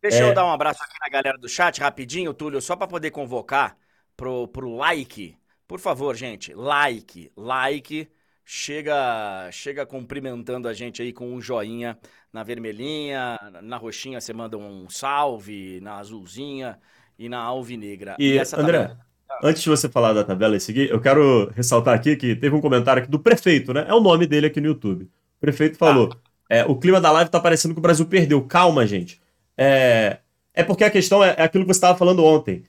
[0.03, 0.29] Deixa é...
[0.29, 3.77] eu dar um abraço aqui na galera do chat, rapidinho, Túlio, só para poder convocar
[4.17, 5.37] pro, pro like.
[5.65, 8.09] Por favor, gente, like, like.
[8.45, 11.97] Chega, chega cumprimentando a gente aí com um joinha
[12.33, 16.77] na vermelhinha, na roxinha você manda um salve, na azulzinha
[17.17, 18.17] e na alvinegra.
[18.19, 18.97] E, e essa André,
[19.41, 22.59] antes de você falar da tabela e seguir, eu quero ressaltar aqui que teve um
[22.59, 23.85] comentário aqui do prefeito, né?
[23.87, 25.05] É o nome dele aqui no YouTube.
[25.05, 26.17] O prefeito falou: ah.
[26.49, 28.41] é, o clima da live tá parecendo que o Brasil perdeu.
[28.45, 29.22] Calma, gente.
[29.57, 30.17] É,
[30.53, 32.63] é porque a questão é, é aquilo que você estava falando ontem.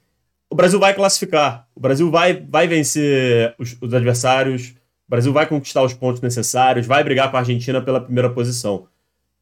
[0.51, 1.68] O Brasil vai classificar.
[1.75, 4.75] O Brasil vai, vai vencer os, os adversários.
[5.07, 6.87] O Brasil vai conquistar os pontos necessários.
[6.87, 8.87] Vai brigar com a Argentina pela primeira posição.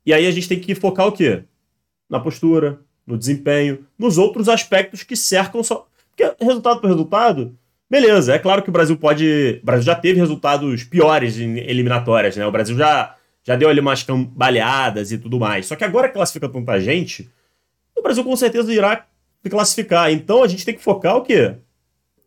[0.05, 1.45] E aí a gente tem que focar o quê?
[2.09, 5.87] Na postura, no desempenho, nos outros aspectos que cercam só.
[6.15, 7.57] Porque resultado por resultado,
[7.91, 8.35] beleza.
[8.35, 9.61] É claro que o Brasil pode.
[9.63, 12.47] O Brasil já teve resultados piores em eliminatórias, né?
[12.47, 15.67] O Brasil já, já deu ali umas cambaleadas e tudo mais.
[15.67, 17.31] Só que agora que classifica tanta gente,
[17.97, 19.07] o Brasil com certeza irá
[19.43, 20.11] se classificar.
[20.13, 21.57] Então a gente tem que focar o quê?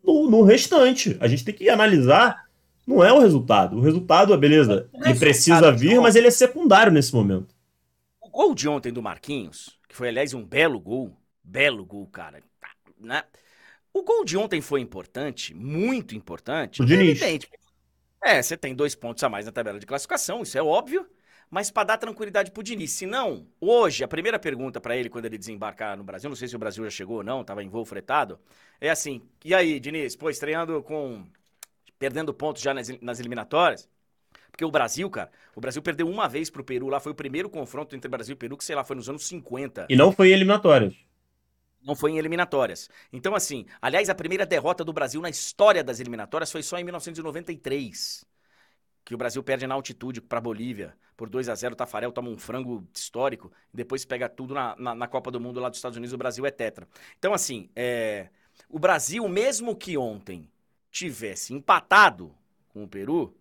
[0.04, 1.16] No, no restante.
[1.20, 2.46] A gente tem que analisar.
[2.86, 3.76] Não é o resultado.
[3.76, 7.52] O resultado, é beleza, ele precisa vir, mas ele é secundário nesse momento.
[8.20, 11.16] O gol de ontem do Marquinhos, que foi, aliás, um belo gol.
[11.42, 12.40] Belo gol, cara.
[13.00, 13.24] Né?
[13.92, 16.80] O gol de ontem foi importante, muito importante.
[16.80, 17.20] O Diniz.
[17.20, 17.48] Evidente.
[18.26, 21.08] É, você tem dois pontos a mais na tabela de classificação, isso é óbvio
[21.50, 22.90] mas para dar tranquilidade pro Diniz.
[22.90, 26.48] Se não, hoje, a primeira pergunta para ele quando ele desembarcar no Brasil, não sei
[26.48, 28.38] se o Brasil já chegou ou não, tava em voo fretado,
[28.80, 31.24] é assim: e aí, Diniz, pô, estreando com.
[31.98, 33.88] perdendo pontos já nas, nas eliminatórias?
[34.50, 37.48] Porque o Brasil, cara, o Brasil perdeu uma vez pro Peru lá, foi o primeiro
[37.48, 39.86] confronto entre Brasil e Peru, que sei lá, foi nos anos 50.
[39.88, 40.94] E não foi eliminatórias.
[41.86, 42.90] Não foi em eliminatórias.
[43.12, 46.84] Então, assim, aliás, a primeira derrota do Brasil na história das eliminatórias foi só em
[46.84, 48.26] 1993
[49.04, 52.10] que o Brasil perde na altitude para a Bolívia por 2 a 0 o Tafarel
[52.10, 55.78] toma um frango histórico depois pega tudo na, na, na, Copa do Mundo lá dos
[55.78, 56.88] Estados Unidos, o Brasil é tetra.
[57.16, 58.28] Então, assim, é,
[58.68, 60.50] o Brasil, mesmo que ontem
[60.90, 62.34] tivesse empatado
[62.68, 63.32] com o Peru,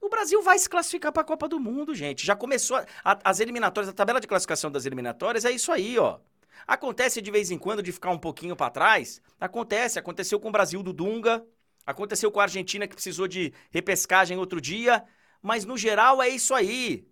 [0.00, 2.24] o Brasil vai se classificar para a Copa do Mundo, gente.
[2.24, 5.98] Já começou a, a, as eliminatórias, a tabela de classificação das eliminatórias é isso aí,
[5.98, 6.18] ó.
[6.66, 9.22] Acontece de vez em quando de ficar um pouquinho para trás.
[9.40, 11.44] Acontece, aconteceu com o Brasil do Dunga,
[11.88, 15.02] Aconteceu com a Argentina que precisou de repescagem outro dia,
[15.40, 17.08] mas no geral é isso aí.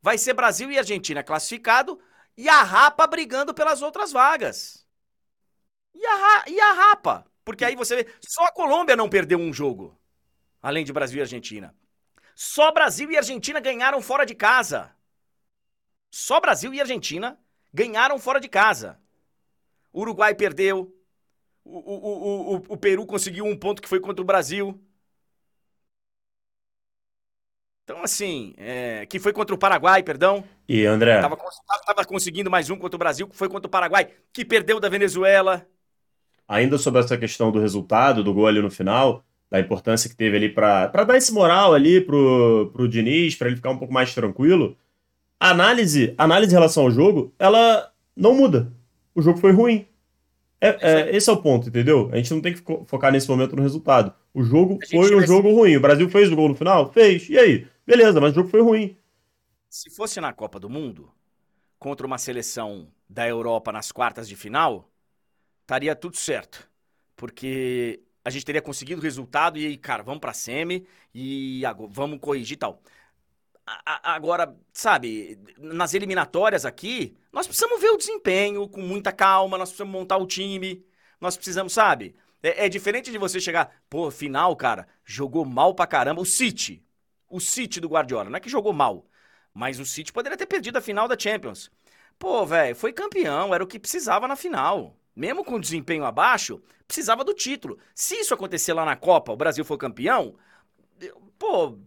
[0.00, 2.00] Vai ser Brasil e Argentina classificado
[2.34, 4.88] e a Rapa brigando pelas outras vagas.
[5.92, 9.52] E a, e a Rapa, porque aí você vê, só a Colômbia não perdeu um
[9.52, 10.00] jogo,
[10.62, 11.76] além de Brasil e Argentina.
[12.34, 14.96] Só Brasil e Argentina ganharam fora de casa.
[16.10, 17.38] Só Brasil e Argentina
[17.76, 18.98] ganharam fora de casa.
[19.94, 20.90] Uruguai perdeu,
[21.62, 24.80] o, o, o, o Peru conseguiu um ponto que foi contra o Brasil.
[27.84, 30.42] Então, assim, é, que foi contra o Paraguai, perdão.
[30.66, 31.20] E, André?
[31.20, 31.36] Tava,
[31.86, 34.88] tava, conseguindo mais um contra o Brasil, que foi contra o Paraguai, que perdeu da
[34.88, 35.66] Venezuela.
[36.48, 40.36] Ainda sobre essa questão do resultado, do gol ali no final, da importância que teve
[40.36, 44.14] ali para dar esse moral ali pro, pro Diniz, para ele ficar um pouco mais
[44.14, 44.76] tranquilo.
[45.38, 48.72] A análise, análise em relação ao jogo, ela não muda.
[49.14, 49.86] O jogo foi ruim.
[50.60, 52.08] É, é, esse é o ponto, entendeu?
[52.12, 54.14] A gente não tem que focar nesse momento no resultado.
[54.32, 55.76] O jogo foi um jogo ruim.
[55.76, 56.90] O Brasil fez o gol no final?
[56.92, 57.28] Fez.
[57.28, 57.68] E aí?
[57.86, 58.96] Beleza, mas o jogo foi ruim.
[59.68, 61.10] Se fosse na Copa do Mundo,
[61.78, 64.90] contra uma seleção da Europa nas quartas de final,
[65.60, 66.66] estaria tudo certo.
[67.14, 72.18] Porque a gente teria conseguido o resultado e aí, cara, vamos pra semi e vamos
[72.18, 72.82] corrigir e tal
[73.66, 79.92] agora, sabe, nas eliminatórias aqui, nós precisamos ver o desempenho com muita calma, nós precisamos
[79.92, 80.84] montar o time,
[81.20, 82.14] nós precisamos, sabe?
[82.42, 86.20] É, é, diferente de você chegar, pô, final, cara, jogou mal pra caramba.
[86.20, 86.84] O City,
[87.28, 89.04] o City do Guardiola, não é que jogou mal,
[89.52, 91.70] mas o City poderia ter perdido a final da Champions.
[92.18, 94.96] Pô, velho, foi campeão, era o que precisava na final.
[95.14, 97.78] Mesmo com desempenho abaixo, precisava do título.
[97.94, 100.36] Se isso acontecer lá na Copa, o Brasil for campeão,
[101.38, 101.78] pô,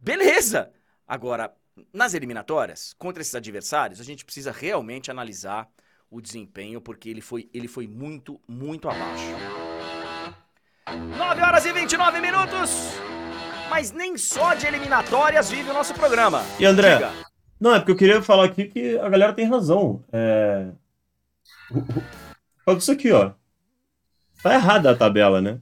[0.00, 0.72] beleza.
[1.12, 1.52] Agora,
[1.92, 5.68] nas eliminatórias, contra esses adversários, a gente precisa realmente analisar
[6.10, 9.26] o desempenho, porque ele foi, ele foi muito, muito abaixo.
[11.18, 12.70] 9 horas e 29 minutos!
[13.68, 16.42] Mas nem só de eliminatórias vive o nosso programa.
[16.58, 16.94] E André?
[16.94, 17.12] Diga.
[17.60, 20.02] Não, é porque eu queria falar aqui que a galera tem razão.
[20.10, 20.70] É.
[22.66, 23.32] Olha isso aqui, ó.
[24.42, 25.60] Tá errada a tabela, né?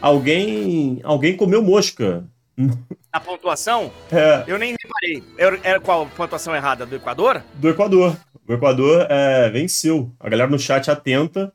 [0.00, 2.28] Alguém, alguém comeu mosca
[3.12, 3.92] a pontuação?
[4.10, 4.44] É.
[4.46, 5.22] Eu nem reparei.
[5.62, 6.86] Era, qual a pontuação errada?
[6.86, 7.42] Do Equador?
[7.54, 8.16] Do Equador.
[8.48, 10.12] O Equador é, venceu.
[10.18, 11.52] A galera no chat atenta.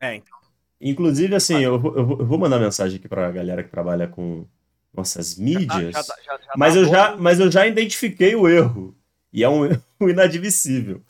[0.00, 0.38] É, então.
[0.80, 4.46] Inclusive, assim, eu, eu, eu, vou mandar mensagem aqui pra galera que trabalha com
[4.94, 5.92] nossas mídias.
[5.92, 8.96] Já tá, já, já, mas, eu já, mas eu já identifiquei o erro.
[9.32, 11.02] E é um erro inadmissível.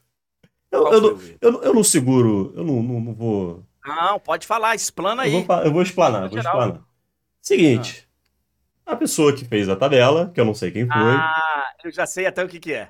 [0.72, 3.64] Eu, eu, eu, eu, não seguro, eu não, não, não, vou.
[3.84, 5.34] Não, pode falar, explana aí.
[5.34, 6.80] Eu vou, eu vou explanar, vou explanar.
[7.40, 8.09] Seguinte, ah
[8.92, 10.96] a pessoa que fez a tabela, que eu não sei quem foi.
[10.96, 12.88] Ah, eu já sei até o que, que é.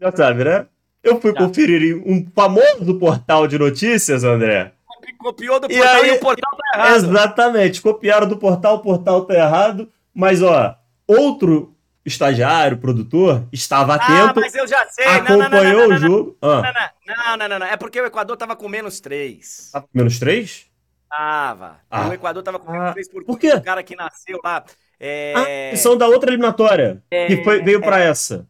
[0.00, 0.66] Já sabe, né?
[1.02, 1.38] Eu fui já.
[1.38, 4.72] conferir em um famoso portal de notícias, André.
[5.18, 6.96] copiou do portal e, aí, e o portal tá errado.
[6.96, 9.90] Exatamente, copiaram do portal, o portal tá errado.
[10.14, 10.76] Mas, ó,
[11.06, 11.74] outro
[12.04, 14.38] estagiário, produtor, estava ah, atento.
[14.38, 15.06] Ah, mas eu já sei.
[15.06, 16.38] Acompanhou não, não, não, o jogo.
[16.42, 16.62] Ah.
[17.06, 19.70] Não, não, não, É porque o Equador tava com menos 3.
[19.72, 20.66] Tava com menos 3?
[21.08, 21.80] Tava.
[21.90, 22.08] Ah.
[22.08, 23.52] O Equador tava com menos 3 por, por quê?
[23.54, 24.64] o cara que nasceu lá.
[25.04, 25.72] É...
[25.72, 27.26] Ah, são da outra eliminatória, é...
[27.26, 28.06] que foi, veio para é...
[28.06, 28.48] essa.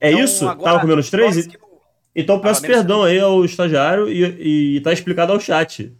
[0.00, 0.48] É então, isso?
[0.48, 1.36] Agora, tava com menos 3?
[1.36, 1.58] E...
[2.14, 5.92] Então peço perdão aí ao estagiário e, e tá explicado ao chat.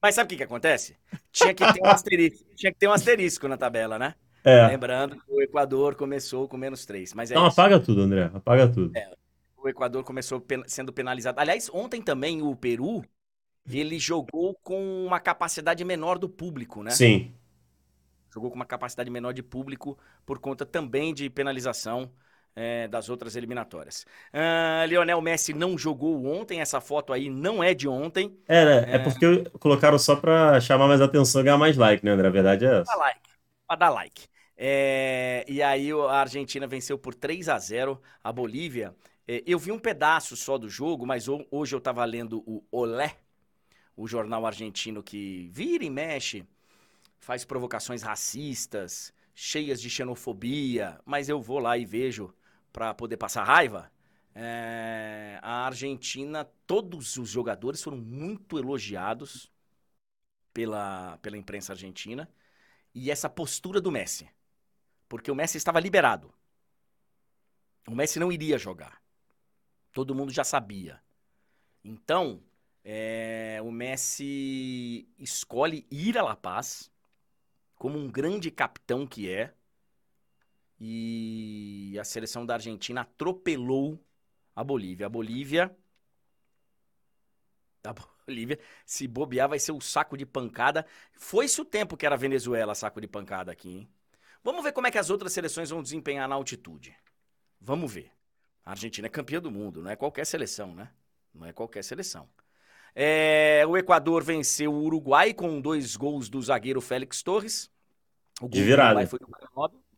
[0.00, 0.96] Mas sabe o que que acontece?
[1.32, 4.14] Tinha que ter um asterisco, tinha que ter um asterisco na tabela, né?
[4.44, 4.68] É.
[4.68, 7.12] Lembrando que o Equador começou com menos 3.
[7.14, 7.60] Mas é Não, isso.
[7.60, 8.30] apaga tudo, André.
[8.32, 8.96] Apaga tudo.
[8.96, 9.10] É,
[9.56, 11.40] o Equador começou pen sendo penalizado.
[11.40, 13.04] Aliás, ontem também o Peru,
[13.68, 16.92] ele jogou com uma capacidade menor do público, né?
[16.92, 17.32] Sim.
[18.38, 22.08] Jogou com uma capacidade menor de público por conta também de penalização
[22.54, 24.06] é, das outras eliminatórias.
[24.32, 28.38] Uh, Lionel Messi não jogou ontem, essa foto aí não é de ontem.
[28.46, 28.92] É, né?
[28.92, 32.28] É, é porque colocaram só pra chamar mais atenção e ganhar mais like, né, André?
[32.28, 32.84] A verdade é essa.
[32.84, 33.20] Pra like.
[33.66, 34.28] Pra dar like.
[34.56, 38.94] É, e aí a Argentina venceu por 3 a 0 a Bolívia.
[39.26, 43.16] Eu vi um pedaço só do jogo, mas hoje eu estava lendo o Olé,
[43.96, 46.46] o jornal argentino que vira e mexe,
[47.20, 52.34] faz provocações racistas, cheias de xenofobia, mas eu vou lá e vejo
[52.72, 53.90] para poder passar raiva.
[54.34, 59.50] É, a Argentina, todos os jogadores foram muito elogiados
[60.52, 62.28] pela, pela imprensa argentina.
[62.94, 64.28] E essa postura do Messi
[65.08, 66.32] porque o Messi estava liberado.
[67.88, 69.02] O Messi não iria jogar.
[69.92, 71.00] Todo mundo já sabia.
[71.82, 72.42] Então,
[72.84, 76.92] é, o Messi escolhe ir a La Paz
[77.78, 79.54] como um grande capitão que é.
[80.80, 83.98] E a seleção da Argentina atropelou
[84.54, 85.06] a Bolívia.
[85.06, 85.76] A Bolívia.
[87.84, 87.94] A
[88.26, 90.84] Bolívia, se bobear, vai ser o saco de pancada.
[91.12, 93.88] Foi-se o tempo que era Venezuela saco de pancada aqui, hein?
[94.42, 96.94] Vamos ver como é que as outras seleções vão desempenhar na altitude.
[97.60, 98.12] Vamos ver.
[98.64, 100.92] A Argentina é campeã do mundo, não é qualquer seleção, né?
[101.34, 102.28] Não é qualquer seleção.
[103.00, 107.70] É, o Equador venceu o Uruguai com dois gols do zagueiro Félix Torres.
[108.42, 109.06] O de virada.
[109.06, 109.28] Foi do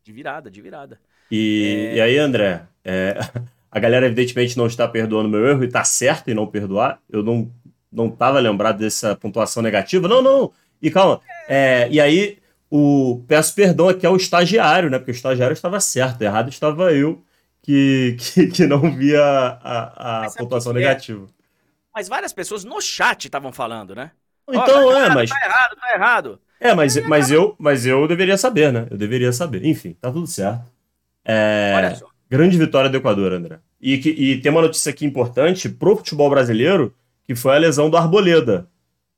[0.04, 1.00] de virada, de virada.
[1.30, 1.94] E, é...
[1.94, 3.16] e aí, André, é,
[3.72, 7.00] a galera evidentemente não está perdoando meu erro e está certo em não perdoar.
[7.08, 7.50] Eu não
[7.90, 10.06] não estava lembrado dessa pontuação negativa.
[10.06, 10.52] Não, não.
[10.82, 11.22] E calma.
[11.48, 12.36] É, e aí
[12.70, 14.98] o peço perdão aqui ao estagiário, né?
[14.98, 17.24] Porque o estagiário estava certo, errado estava eu
[17.62, 20.74] que, que, que não via a, a pontuação é?
[20.74, 21.26] negativa.
[21.94, 24.12] Mas várias pessoas no chat estavam falando, né?
[24.48, 25.30] Então, oh, tá é, errado, mas.
[25.30, 26.40] Tá errado, tá errado.
[26.60, 28.86] É, mas, mas, eu, mas eu deveria saber, né?
[28.90, 29.64] Eu deveria saber.
[29.64, 30.64] Enfim, tá tudo certo.
[31.24, 31.72] É...
[31.76, 32.06] Olha só.
[32.28, 33.58] Grande vitória do Equador, André.
[33.80, 37.90] E, que, e tem uma notícia aqui importante pro futebol brasileiro, que foi a lesão
[37.90, 38.68] do Arboleda.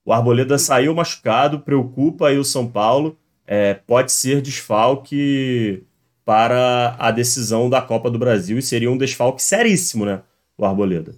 [0.04, 5.84] O Arboleda saiu machucado, preocupa aí o São Paulo é, pode ser desfalque
[6.24, 10.22] para a decisão da Copa do Brasil e seria um desfalque seríssimo, né?
[10.56, 11.14] O Arboleda.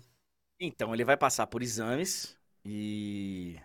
[0.60, 3.56] Então, ele vai passar por exames e.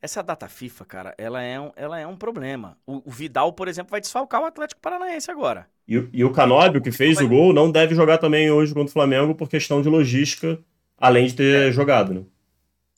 [0.00, 2.76] Essa data FIFA, cara, ela é um, ela é um problema.
[2.84, 5.68] O, o Vidal, por exemplo, vai desfalcar o Atlético Paranaense agora.
[5.86, 7.24] E, e o Canóbio, que fez vai...
[7.24, 10.58] o gol, não deve jogar também hoje contra o Flamengo por questão de logística,
[10.98, 11.72] além de ter é.
[11.72, 12.24] jogado, né?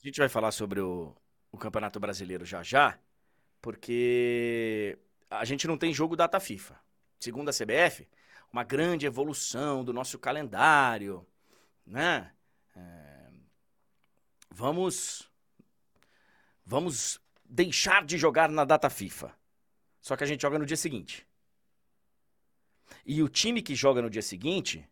[0.01, 1.15] A gente vai falar sobre o,
[1.51, 2.97] o Campeonato Brasileiro já já
[3.65, 4.95] porque
[5.27, 6.75] a gente não tem jogo data FIFA.
[7.19, 8.07] Segundo a CBF,
[8.53, 11.25] uma grande evolução do nosso calendário,
[11.83, 12.29] né?
[12.75, 13.29] É,
[14.49, 15.29] vamos,
[16.65, 19.33] vamos deixar de jogar na data FIFA.
[20.01, 21.25] Só que a gente joga no dia seguinte.
[23.05, 24.87] E o time que joga no dia seguinte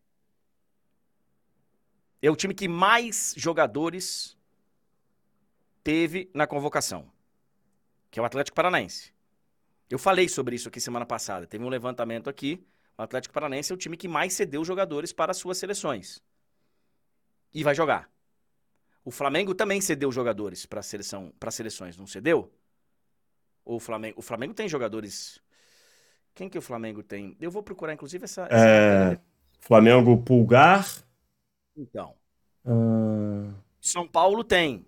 [2.22, 4.38] é o time que mais jogadores
[5.84, 7.12] teve na convocação
[8.14, 9.12] que é o Atlético Paranaense.
[9.90, 11.48] Eu falei sobre isso aqui semana passada.
[11.48, 12.64] Teve um levantamento aqui.
[12.96, 16.22] O Atlético Paranaense é o time que mais cedeu jogadores para as suas seleções.
[17.54, 18.10] E vai jogar.
[19.06, 22.52] O Flamengo também cedeu jogadores para seleção, para seleções, não cedeu?
[23.66, 25.40] Ou o Flamengo, o Flamengo tem jogadores
[26.34, 27.38] Quem que o Flamengo tem?
[27.40, 28.68] Eu vou procurar inclusive essa, essa...
[28.68, 29.20] É...
[29.60, 30.88] Flamengo Pulgar.
[31.76, 32.14] Então.
[32.66, 33.54] Uh...
[33.82, 34.86] São Paulo tem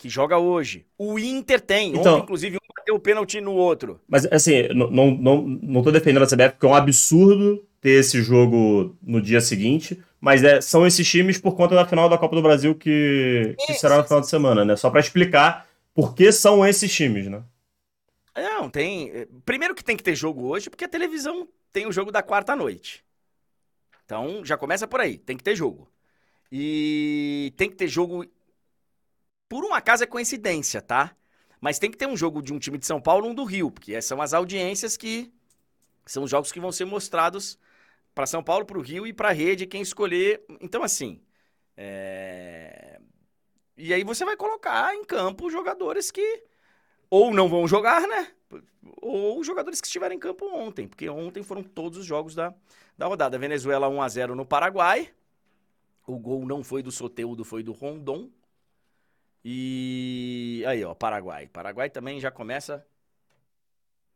[0.00, 0.86] que joga hoje.
[0.96, 1.90] O Inter tem.
[1.90, 4.00] Então, Ontem, inclusive, um bateu o pênalti no outro.
[4.08, 8.00] Mas, assim, não, não, não, não tô defendendo a CBF, porque é um absurdo ter
[8.00, 10.02] esse jogo no dia seguinte.
[10.20, 13.74] Mas é, são esses times por conta da final da Copa do Brasil que, que
[13.74, 14.76] será no final de semana, né?
[14.76, 17.42] Só para explicar por que são esses times, né?
[18.36, 19.26] Não, tem.
[19.44, 22.54] Primeiro que tem que ter jogo hoje, porque a televisão tem o jogo da quarta
[22.56, 23.04] noite.
[24.04, 25.90] Então já começa por aí, tem que ter jogo.
[26.52, 28.24] E tem que ter jogo
[29.48, 31.14] Por um acaso é coincidência, tá?
[31.60, 33.44] Mas tem que ter um jogo de um time de São Paulo e um do
[33.44, 35.32] Rio, porque são as audiências que
[36.06, 37.58] são os jogos que vão ser mostrados
[38.14, 40.44] para São Paulo, para o Rio e para a rede, quem escolher.
[40.60, 41.20] Então, assim.
[41.76, 43.00] É...
[43.76, 46.44] E aí você vai colocar em campo jogadores que
[47.08, 48.30] ou não vão jogar, né?
[49.00, 52.54] Ou jogadores que estiveram em campo ontem, porque ontem foram todos os jogos da,
[52.96, 53.38] da rodada.
[53.38, 55.12] Venezuela 1 a 0 no Paraguai.
[56.06, 58.30] O gol não foi do Soteudo, foi do Rondon.
[59.44, 61.48] E aí, ó, Paraguai.
[61.48, 62.86] Paraguai também já começa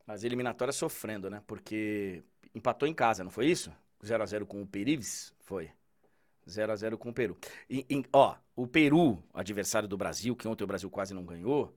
[0.07, 1.43] as eliminatórias sofrendo, né?
[1.47, 2.23] Porque
[2.55, 3.73] empatou em casa, não foi isso?
[4.05, 5.33] 0 a 0 com o Perives?
[5.41, 5.71] Foi.
[6.49, 7.39] 0 a 0 com o Peru.
[7.69, 11.75] E, ó, o Peru, adversário do Brasil, que ontem o Brasil quase não ganhou,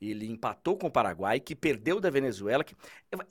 [0.00, 2.64] ele empatou com o Paraguai, que perdeu da Venezuela.
[2.64, 2.76] Que,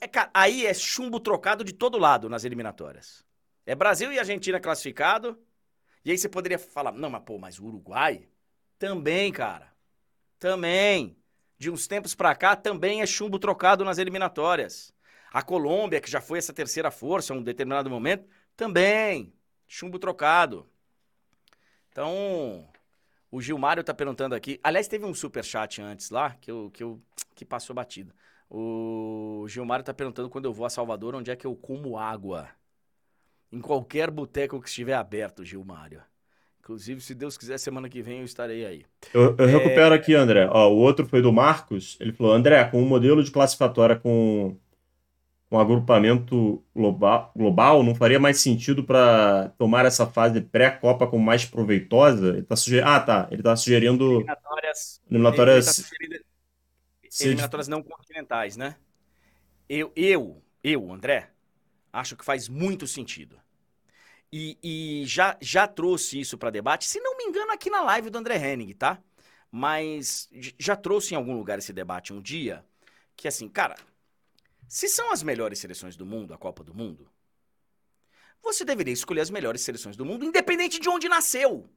[0.00, 3.24] é, cara, aí é chumbo trocado de todo lado nas eliminatórias.
[3.64, 5.38] É Brasil e Argentina classificado.
[6.04, 8.28] E aí você poderia falar, não, mas pô, mas o Uruguai
[8.78, 9.72] também, cara.
[10.38, 11.16] Também.
[11.58, 14.94] De uns tempos pra cá, também é chumbo trocado nas eliminatórias.
[15.32, 18.26] A Colômbia, que já foi essa terceira força em um determinado momento,
[18.58, 19.32] também.
[19.68, 20.66] Chumbo trocado.
[21.90, 22.68] Então,
[23.30, 24.58] o Gilmário tá perguntando aqui.
[24.62, 27.00] Aliás, teve um super chat antes lá que eu, que eu
[27.34, 28.12] que passou batido.
[28.50, 32.48] O Gilmário tá perguntando quando eu vou a Salvador, onde é que eu como água?
[33.52, 36.02] Em qualquer boteco que estiver aberto, Gilmário.
[36.58, 38.84] Inclusive, se Deus quiser, semana que vem eu estarei aí.
[39.14, 39.52] Eu, eu é...
[39.52, 40.48] recupero aqui, André.
[40.50, 41.96] Ó, o outro foi do Marcos.
[42.00, 44.56] Ele falou: André, com um modelo de classificatória com
[45.50, 51.44] um agrupamento global, global não faria mais sentido para tomar essa fase pré-Copa como mais
[51.44, 52.30] proveitosa?
[52.30, 52.86] Ele tá suger...
[52.86, 53.28] Ah, tá.
[53.30, 54.16] Ele está sugerindo.
[54.16, 55.00] Eliminatórias.
[55.10, 55.66] Eliminatórias.
[55.66, 56.24] Tá sugerindo...
[57.20, 58.76] Eliminatórias não continentais, né?
[59.68, 61.30] Eu, eu, eu, André,
[61.92, 63.38] acho que faz muito sentido
[64.32, 68.10] e, e já, já trouxe isso para debate, se não me engano, aqui na live
[68.10, 69.02] do André Henning, tá?
[69.50, 70.28] Mas
[70.58, 72.64] já trouxe em algum lugar esse debate um dia,
[73.16, 73.76] que assim, cara,
[74.68, 77.10] se são as melhores seleções do mundo, a Copa do Mundo,
[78.42, 81.68] você deveria escolher as melhores seleções do mundo, independente de onde nasceu.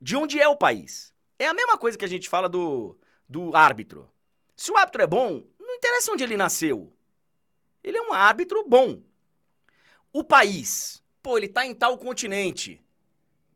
[0.00, 1.12] De onde é o país.
[1.38, 2.96] É a mesma coisa que a gente fala do,
[3.28, 4.08] do árbitro.
[4.54, 6.92] Se o árbitro é bom, não interessa onde ele nasceu.
[7.82, 9.02] Ele é um árbitro bom.
[10.12, 12.82] O país, pô, ele tá em tal continente.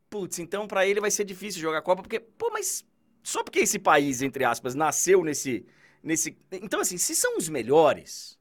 [0.09, 2.85] Putz, então para ele vai ser difícil jogar a Copa, porque, pô, mas
[3.23, 5.67] só porque esse país, entre aspas, nasceu nesse.
[6.03, 8.39] Nesse então, assim, se são os melhores,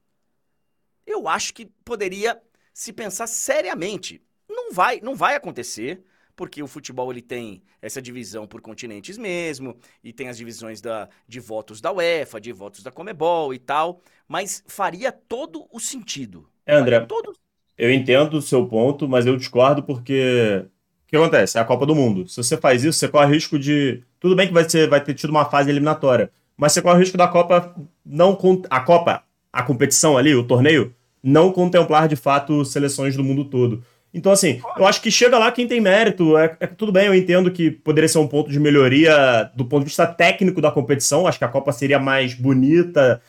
[1.06, 2.40] eu acho que poderia
[2.72, 4.22] se pensar seriamente.
[4.48, 6.02] Não vai, não vai acontecer,
[6.34, 11.08] porque o futebol ele tem essa divisão por continentes mesmo, e tem as divisões da,
[11.26, 16.48] de votos da UEFA, de votos da Comebol e tal, mas faria todo o sentido.
[16.66, 17.34] É, André, todo
[17.80, 20.66] eu entendo o seu ponto, mas eu discordo porque.
[21.06, 21.56] O que acontece?
[21.56, 22.28] É a Copa do Mundo.
[22.28, 24.02] Se você faz isso, você corre risco de.
[24.20, 26.30] Tudo bem que vai, ser, vai ter tido uma fase eliminatória,
[26.60, 28.38] mas você corre o risco da Copa não.
[28.68, 33.82] A Copa, a competição ali, o torneio, não contemplar de fato seleções do mundo todo.
[34.12, 36.36] Então, assim, eu acho que chega lá quem tem mérito.
[36.36, 39.80] É, é, tudo bem, eu entendo que poderia ser um ponto de melhoria do ponto
[39.80, 41.26] de vista técnico da competição.
[41.26, 43.22] Acho que a Copa seria mais bonita,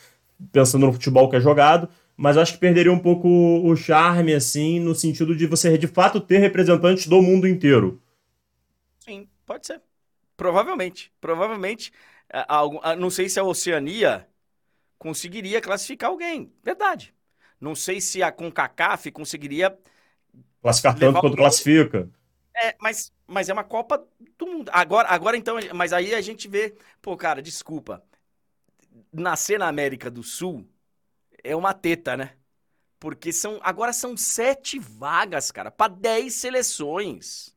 [0.52, 4.78] pensando no futebol que é jogado mas acho que perderia um pouco o charme, assim,
[4.78, 8.00] no sentido de você de fato ter representantes do mundo inteiro.
[9.00, 9.80] Sim, pode ser.
[10.36, 11.12] Provavelmente.
[11.20, 11.92] Provavelmente.
[12.98, 14.28] Não sei se a Oceania
[14.98, 16.52] conseguiria classificar alguém.
[16.62, 17.14] Verdade.
[17.60, 19.78] Não sei se a CONCACAF conseguiria.
[20.60, 22.08] Classificar tanto quanto classifica.
[22.54, 24.04] É, mas, mas é uma Copa
[24.38, 24.70] do Mundo.
[24.72, 26.74] Agora, agora então, mas aí a gente vê.
[27.00, 28.02] Pô, cara, desculpa.
[29.12, 30.68] Nascer na América do Sul
[31.42, 32.36] é uma teta, né?
[32.98, 37.56] Porque são agora são sete vagas, cara, para dez seleções.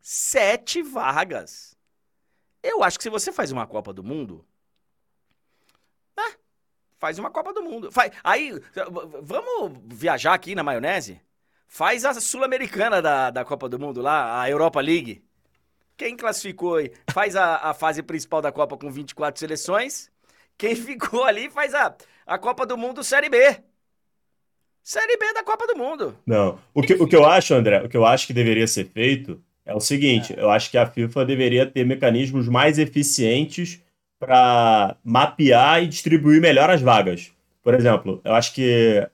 [0.00, 1.75] Sete vagas.
[2.62, 4.44] Eu acho que se você faz uma Copa do Mundo,
[6.16, 6.34] né?
[6.98, 7.92] Faz uma Copa do Mundo.
[7.92, 8.52] Faz, aí,
[9.22, 11.20] vamos viajar aqui na maionese?
[11.66, 15.22] Faz a Sul-Americana da, da Copa do Mundo lá, a Europa League.
[15.96, 16.92] Quem classificou aí?
[17.10, 20.10] Faz a, a fase principal da Copa com 24 seleções.
[20.58, 21.94] Quem ficou ali faz a,
[22.26, 23.62] a Copa do Mundo Série B.
[24.82, 26.16] Série B da Copa do Mundo.
[26.24, 26.60] Não.
[26.72, 29.42] O que, o que eu acho, André, o que eu acho que deveria ser feito
[29.66, 30.40] é o seguinte: é.
[30.40, 33.82] eu acho que a FIFA deveria ter mecanismos mais eficientes
[34.18, 37.32] para mapear e distribuir melhor as vagas.
[37.62, 39.06] Por exemplo, eu acho que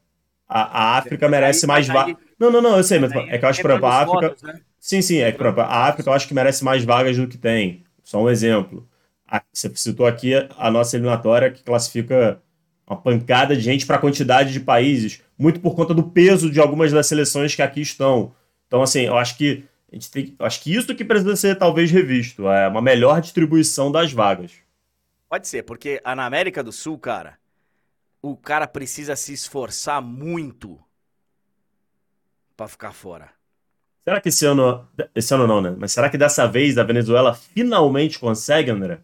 [0.47, 2.17] a, a África merece mais vagas.
[2.39, 4.37] Não, não, não, eu sei, mas é que eu acho que, por exemplo, a África.
[4.47, 4.61] Né?
[4.79, 7.27] Sim, sim, é que, por exemplo, a África eu acho que merece mais vagas do
[7.27, 7.83] que tem.
[8.05, 8.87] Só um exemplo.
[9.53, 12.39] Você citou aqui a nossa eliminatória que classifica
[12.87, 16.61] uma pancada de gente para a quantidade de países, muito por conta do peso de
[16.61, 18.35] algumas das seleções que aqui estão.
[18.67, 21.91] Então, assim, eu acho que A gente tem, acho que isso que precisa ser talvez
[21.91, 24.53] revisto, é uma melhor distribuição das vagas.
[25.29, 27.39] Pode ser, porque na América do Sul, cara,
[28.23, 30.81] o cara precisa se esforçar muito
[32.57, 33.31] para ficar fora.
[34.03, 35.77] Será que esse ano, esse ano não, né?
[35.79, 39.01] Mas será que dessa vez a Venezuela finalmente consegue, André?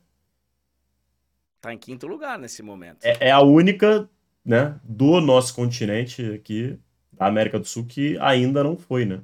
[1.60, 3.04] Tá em quinto lugar nesse momento.
[3.04, 4.08] É, é a única,
[4.42, 6.78] né, do nosso continente aqui,
[7.12, 9.20] da América do Sul, que ainda não foi, né?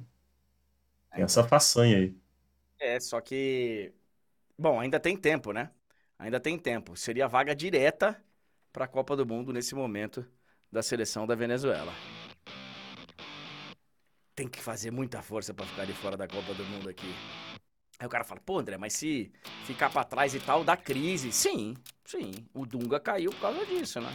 [1.15, 2.15] Tem essa façanha aí.
[2.77, 3.93] É, só que.
[4.57, 5.71] Bom, ainda tem tempo, né?
[6.19, 6.95] Ainda tem tempo.
[6.97, 8.21] Seria vaga direta
[8.71, 10.25] para a Copa do Mundo nesse momento
[10.69, 11.93] da seleção da Venezuela.
[14.35, 17.07] Tem que fazer muita força para ficar de fora da Copa do Mundo aqui.
[17.97, 19.31] Aí o cara fala, pô, André, mas se
[19.65, 21.31] ficar para trás e tal, dá crise.
[21.31, 22.31] Sim, sim.
[22.53, 24.13] O Dunga caiu por causa disso, né?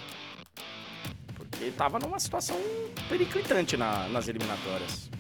[1.35, 2.59] Porque ele tava numa situação
[3.09, 5.11] periclitante na, nas eliminatórias.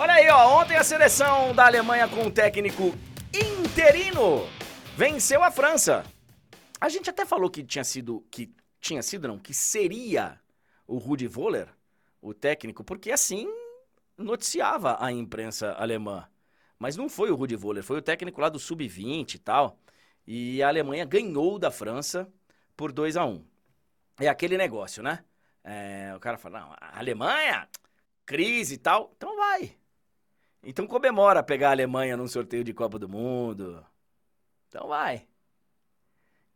[0.00, 0.60] Olha aí, ó.
[0.60, 2.94] Ontem a seleção da Alemanha com o técnico
[3.34, 4.46] interino
[4.96, 6.04] venceu a França.
[6.80, 8.24] A gente até falou que tinha sido.
[8.30, 10.40] que tinha sido, não, que seria
[10.86, 11.66] o Rudi Voller,
[12.22, 13.52] o técnico, porque assim
[14.16, 16.28] noticiava a imprensa alemã.
[16.78, 19.80] Mas não foi o Rudi Voller, foi o técnico lá do Sub-20 e tal.
[20.24, 22.32] E a Alemanha ganhou da França
[22.76, 23.44] por 2 a 1 um.
[24.20, 25.24] É aquele negócio, né?
[25.64, 27.68] É, o cara fala, não, a Alemanha,
[28.24, 29.12] crise e tal.
[29.16, 29.76] Então vai.
[30.62, 33.84] Então comemora pegar a Alemanha num sorteio de Copa do Mundo.
[34.68, 35.26] Então vai.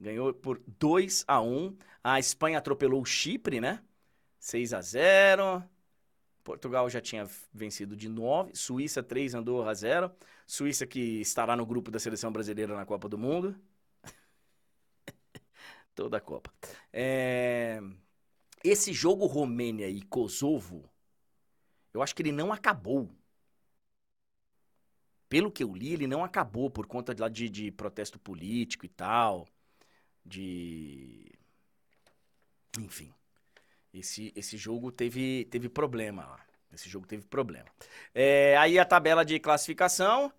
[0.00, 3.82] Ganhou por 2 a 1 A Espanha atropelou o Chipre, né?
[4.40, 5.64] 6 a 0
[6.42, 10.10] Portugal já tinha vencido de 9, Suíça 3, Andorra 0.
[10.46, 13.56] Suíça que estará no grupo da seleção brasileira na Copa do Mundo.
[15.94, 16.52] Toda a Copa.
[16.92, 17.80] É...
[18.64, 20.88] Esse jogo Romênia e Kosovo,
[21.92, 23.08] eu acho que ele não acabou.
[25.32, 28.88] Pelo que eu li, ele não acabou por conta de, de, de protesto político e
[28.90, 29.48] tal.
[30.22, 31.32] De.
[32.78, 33.10] Enfim.
[33.94, 36.40] Esse, esse jogo teve, teve problema lá.
[36.70, 37.64] Esse jogo teve problema.
[38.14, 40.30] É, aí a tabela de classificação.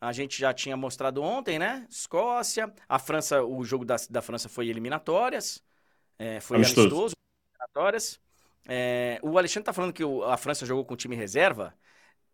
[0.00, 1.84] A gente já tinha mostrado ontem, né?
[1.90, 2.72] Escócia.
[2.88, 5.60] A França, o jogo da, da França foi eliminatórias.
[6.20, 6.86] É, foi amistoso.
[6.86, 7.16] amistoso
[7.50, 8.20] eliminatórias.
[8.68, 11.74] É, o Alexandre tá falando que o, a França jogou com time reserva.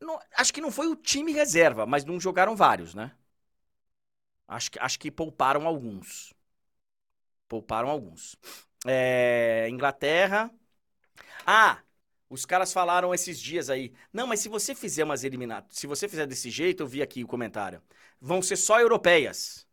[0.03, 3.13] Não, acho que não foi o time reserva, mas não jogaram vários, né?
[4.47, 6.33] Acho que, acho que pouparam alguns.
[7.49, 8.37] Pouparam alguns.
[8.87, 10.51] É, Inglaterra,
[11.47, 11.83] ah,
[12.31, 13.93] os caras falaram esses dias aí.
[14.13, 17.25] Não, mas se você fizer umas eliminatórias, se você fizer desse jeito, eu vi aqui
[17.25, 17.83] o comentário.
[18.21, 19.67] Vão ser só europeias.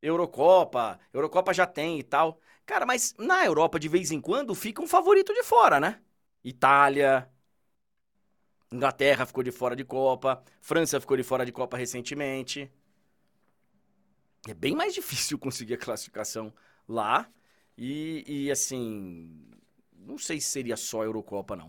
[0.00, 2.40] Eurocopa, Eurocopa já tem e tal.
[2.66, 6.00] Cara, mas na Europa de vez em quando fica um favorito de fora, né?
[6.44, 7.30] Itália,
[8.72, 12.70] Inglaterra ficou de fora de Copa, França ficou de fora de Copa recentemente.
[14.48, 16.52] É bem mais difícil conseguir a classificação
[16.88, 17.28] lá.
[17.76, 19.48] E, e assim,
[19.94, 21.68] não sei se seria só a Eurocopa, não.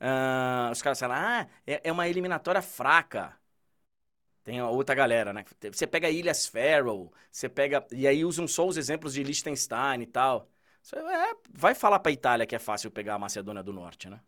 [0.00, 3.36] Uh, os caras falam, ah, é, é, uma eliminatória fraca.
[4.44, 5.44] Tem outra galera, né?
[5.72, 7.86] Você pega Ilhas Faroe, você pega.
[7.92, 10.48] E aí usam só os exemplos de Liechtenstein e tal.
[10.82, 14.20] Você é, vai falar pra Itália que é fácil pegar a Macedônia do Norte, né?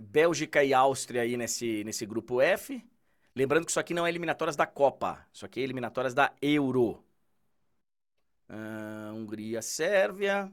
[0.00, 2.84] Bélgica e Áustria aí nesse, nesse grupo F.
[3.34, 7.04] Lembrando que isso aqui não é eliminatórias da Copa, isso aqui é eliminatórias da Euro.
[8.48, 10.52] Uh, Hungria, Sérvia.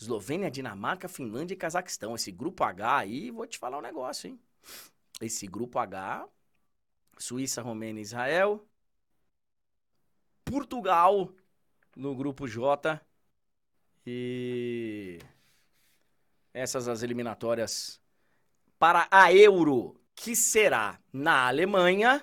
[0.00, 2.14] Eslovênia, Dinamarca, Finlândia e Cazaquistão.
[2.14, 4.40] Esse grupo H aí, vou te falar um negócio, hein?
[5.20, 6.28] Esse grupo H,
[7.18, 8.66] Suíça, Romênia Israel.
[10.44, 11.32] Portugal
[11.96, 13.00] no grupo J.
[14.06, 15.18] E
[16.52, 18.00] essas as eliminatórias
[18.84, 22.20] para a Euro, que será na Alemanha.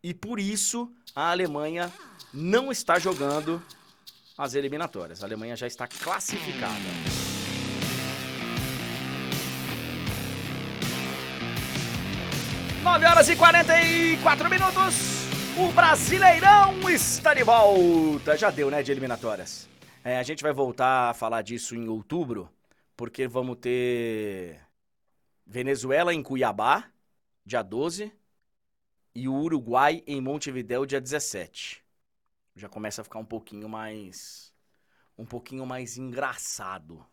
[0.00, 1.92] E por isso a Alemanha
[2.32, 3.60] não está jogando
[4.38, 5.24] as eliminatórias.
[5.24, 6.72] A Alemanha já está classificada.
[12.84, 14.94] Nove horas e 44 minutos.
[15.58, 18.36] O Brasileirão está de volta.
[18.36, 19.68] Já deu, né, de eliminatórias.
[20.04, 22.48] É, a gente vai voltar a falar disso em outubro,
[22.96, 24.60] porque vamos ter
[25.52, 26.90] Venezuela em Cuiabá,
[27.44, 28.12] dia 12,
[29.14, 31.82] e o Uruguai em Montevidéu, dia 17
[32.54, 34.52] já começa a ficar um pouquinho mais.
[35.16, 37.06] um pouquinho mais engraçado.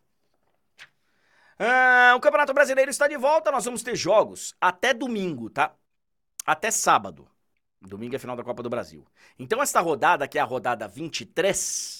[1.58, 5.74] Ah, o Campeonato Brasileiro está de volta, nós vamos ter jogos até domingo, tá?
[6.46, 7.28] Até sábado.
[7.80, 9.06] Domingo é final da Copa do Brasil.
[9.38, 11.99] Então, esta rodada, que é a rodada 23,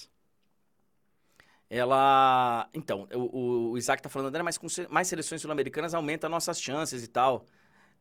[1.71, 2.69] ela.
[2.73, 7.01] Então, o, o Isaac tá falando, André, mas com mais seleções sul-americanas aumenta nossas chances
[7.01, 7.45] e tal.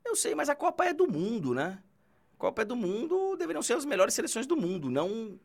[0.05, 1.79] Eu sei, mas a Copa é do mundo, né?
[2.37, 5.39] Copa é do mundo, deveriam ser as melhores seleções do mundo, não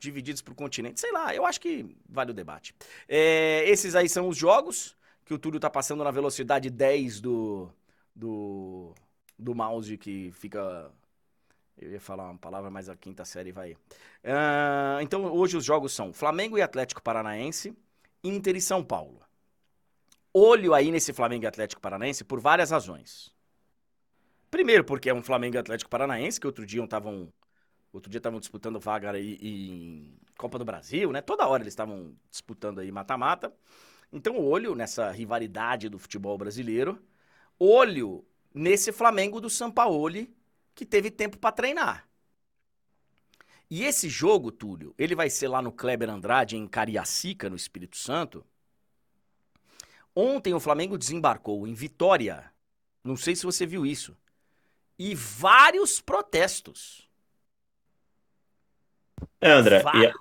[0.00, 0.98] divididos por continente.
[0.98, 2.74] Sei lá, eu acho que vale o debate.
[3.06, 7.70] É, esses aí são os jogos que o Túlio tá passando na velocidade 10 do,
[8.16, 8.94] do,
[9.38, 10.90] do mouse que fica.
[11.80, 13.72] Eu ia falar uma palavra, mas a quinta série vai.
[13.72, 17.76] Uh, então, hoje os jogos são Flamengo e Atlético Paranaense,
[18.22, 19.20] Inter e São Paulo.
[20.34, 23.32] Olho aí nesse Flamengo e Atlético Paranaense por várias razões.
[24.50, 27.32] Primeiro, porque é um Flamengo e Atlético Paranaense, que outro dia estavam.
[27.92, 31.22] Outro dia estavam disputando vaga aí em Copa do Brasil, né?
[31.22, 33.52] Toda hora eles estavam disputando aí mata-mata.
[34.12, 37.00] Então, olho nessa rivalidade do futebol brasileiro.
[37.58, 38.24] Olho
[38.54, 40.32] nesse Flamengo do Sampaoli,
[40.78, 42.08] que teve tempo para treinar.
[43.68, 47.96] E esse jogo, Túlio, ele vai ser lá no Kleber Andrade, em Cariacica, no Espírito
[47.96, 48.46] Santo.
[50.14, 52.50] Ontem o Flamengo desembarcou em Vitória.
[53.04, 54.16] Não sei se você viu isso
[54.98, 57.08] e vários protestos.
[59.40, 60.12] É, André, e a,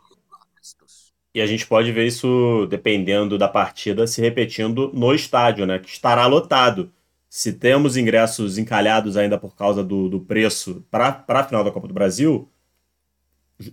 [1.33, 5.79] e a, gente pode ver isso, dependendo da partida, se repetindo no estádio, né?
[5.79, 6.93] Que estará lotado.
[7.37, 11.87] Se temos ingressos encalhados ainda por causa do, do preço para a final da Copa
[11.87, 12.51] do Brasil,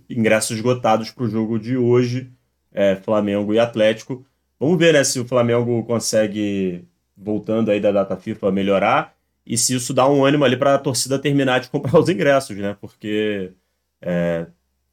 [0.07, 2.31] ingressos esgotados para o jogo de hoje,
[2.71, 4.23] é, Flamengo e Atlético.
[4.59, 6.87] Vamos ver né, se o Flamengo consegue,
[7.17, 10.77] voltando aí da data FIFA, melhorar e se isso dá um ânimo ali para a
[10.77, 12.77] torcida terminar de comprar os ingressos, né?
[12.79, 13.51] Porque
[13.99, 14.45] é,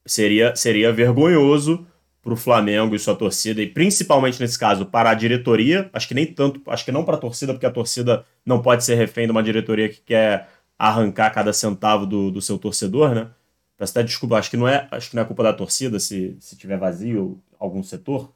[0.06, 1.86] seria, seria vergonhoso
[2.22, 6.14] para o Flamengo e sua torcida, e principalmente nesse caso para a diretoria, acho que
[6.14, 9.26] nem tanto, acho que não para a torcida, porque a torcida não pode ser refém
[9.26, 10.48] de uma diretoria que quer
[10.78, 13.28] arrancar cada centavo do, do seu torcedor, né?
[13.76, 16.36] Peço até desculpa, acho que não é, acho que não é culpa da torcida se,
[16.38, 18.32] se tiver vazio algum setor.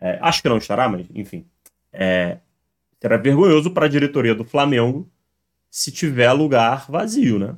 [0.00, 1.44] É, acho que não estará, mas enfim.
[1.92, 2.38] É,
[3.00, 5.10] será vergonhoso para a diretoria do Flamengo
[5.68, 7.56] se tiver lugar vazio, né?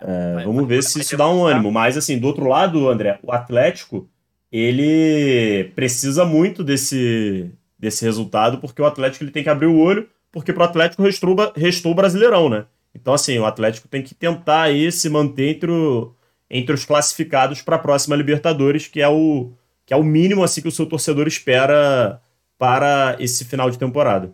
[0.00, 1.70] É, vamos ver se isso dá um ânimo.
[1.70, 4.08] Mas, assim, do outro lado, André, o Atlético,
[4.52, 10.08] ele precisa muito desse, desse resultado, porque o Atlético ele tem que abrir o olho,
[10.30, 12.66] porque pro Atlético restou, restou o Brasileirão, né?
[12.94, 16.14] Então, assim, o Atlético tem que tentar aí se manter entre, o,
[16.50, 19.52] entre os classificados para a próxima Libertadores, que é o
[19.84, 22.22] que é o mínimo assim que o seu torcedor espera
[22.56, 24.32] para esse final de temporada.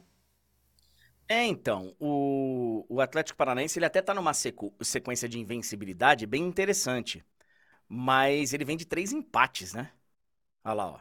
[1.28, 7.24] É, então, o, o Atlético Paranaense ele até tá numa sequência de invencibilidade bem interessante.
[7.88, 9.90] Mas ele vem de três empates, né?
[10.64, 11.00] Olha lá, ó.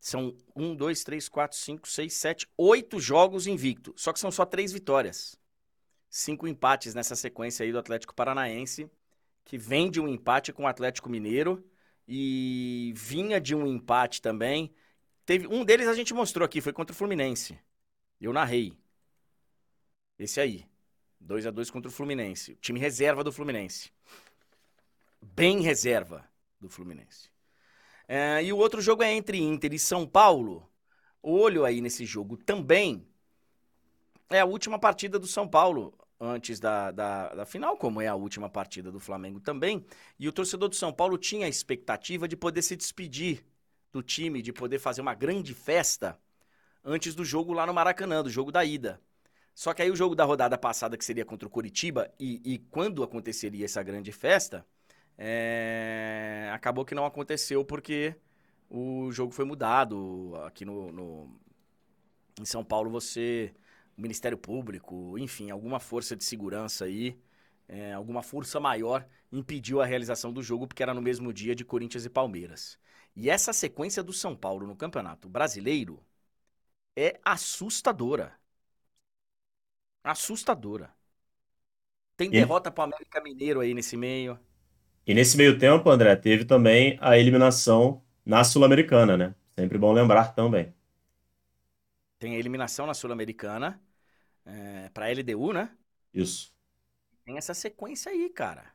[0.00, 3.92] São um, dois, três, quatro, cinco, seis, sete, oito jogos invicto.
[3.96, 5.38] Só que são só três vitórias.
[6.08, 8.90] Cinco empates nessa sequência aí do Atlético Paranaense,
[9.44, 11.64] que vem de um empate com o Atlético Mineiro
[12.08, 14.72] e vinha de um empate também.
[15.26, 17.58] Teve um deles a gente mostrou aqui, foi contra o Fluminense.
[18.20, 18.76] Eu narrei.
[20.18, 20.66] Esse aí.
[21.20, 22.52] 2 a 2 contra o Fluminense.
[22.52, 23.92] O time reserva do Fluminense.
[25.20, 27.30] Bem reserva do Fluminense.
[28.12, 30.68] É, e o outro jogo é entre Inter e São Paulo.
[31.22, 33.06] Olho aí nesse jogo também.
[34.28, 38.16] É a última partida do São Paulo antes da, da, da, final, como é a
[38.16, 39.86] última partida do Flamengo também.
[40.18, 43.44] E o torcedor do São Paulo tinha a expectativa de poder se despedir
[43.92, 46.18] do time, de poder fazer uma grande festa
[46.84, 49.00] antes do jogo lá no Maracanã, do jogo da ida.
[49.54, 52.58] Só que aí o jogo da rodada passada, que seria contra o Curitiba, e, e
[52.58, 54.66] quando aconteceria essa grande festa,
[55.20, 56.50] é...
[56.54, 58.16] acabou que não aconteceu porque
[58.70, 60.34] o jogo foi mudado.
[60.46, 61.40] Aqui no, no,
[62.40, 63.54] em São Paulo, você.
[63.96, 67.20] O Ministério Público, enfim, alguma força de segurança aí,
[67.68, 71.64] é, alguma força maior impediu a realização do jogo, porque era no mesmo dia de
[71.66, 72.78] Corinthians e Palmeiras.
[73.14, 76.02] E essa sequência do São Paulo no Campeonato Brasileiro
[76.96, 78.38] é assustadora.
[80.04, 80.94] Assustadora.
[82.16, 82.32] Tem e...
[82.32, 84.38] derrota para o América Mineiro aí nesse meio.
[85.10, 89.34] E nesse meio tempo, André, teve também a eliminação na Sul-Americana, né?
[89.58, 90.72] Sempre bom lembrar também.
[92.16, 93.82] Tem a eliminação na Sul-Americana
[94.46, 95.76] é, para a LDU, né?
[96.14, 96.52] Isso.
[97.24, 98.72] Tem essa sequência aí, cara.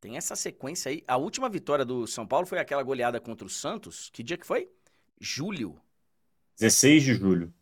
[0.00, 1.02] Tem essa sequência aí.
[1.08, 4.08] A última vitória do São Paulo foi aquela goleada contra o Santos.
[4.12, 4.70] Que dia que foi?
[5.20, 5.80] Julho.
[6.58, 7.52] 16 de julho.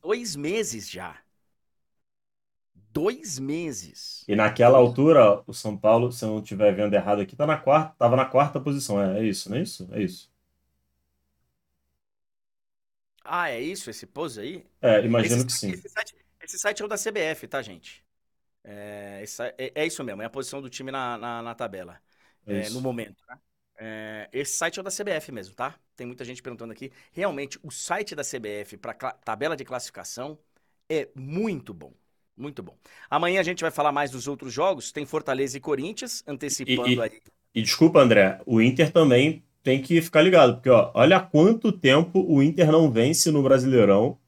[0.00, 1.23] Dois meses já.
[2.94, 4.24] Dois meses.
[4.28, 7.58] E naquela altura, o São Paulo, se eu não estiver vendo errado aqui, tá na
[7.58, 9.02] quarta, tava na quarta posição.
[9.02, 9.88] É, é isso, não é isso?
[9.92, 10.32] É isso.
[13.24, 13.90] Ah, é isso?
[13.90, 14.66] Esse pose aí?
[14.80, 15.70] É, imagino esse, que sim.
[15.72, 18.04] Esse site, esse site, é o da CBF, tá, gente?
[18.62, 22.00] É, esse, é, é, isso mesmo, é a posição do time na, na, na tabela.
[22.46, 23.38] É, no momento, né?
[23.76, 25.74] É, esse site é o da CBF mesmo, tá?
[25.96, 26.92] Tem muita gente perguntando aqui.
[27.12, 30.38] Realmente, o site da CBF para tabela de classificação
[30.88, 31.92] é muito bom.
[32.36, 32.76] Muito bom.
[33.08, 34.90] Amanhã a gente vai falar mais dos outros jogos.
[34.90, 37.22] Tem Fortaleza e Corinthians, antecipando e, e, aí.
[37.54, 42.24] E desculpa, André, o Inter também tem que ficar ligado, porque ó, olha quanto tempo
[42.28, 44.18] o Inter não vence no Brasileirão.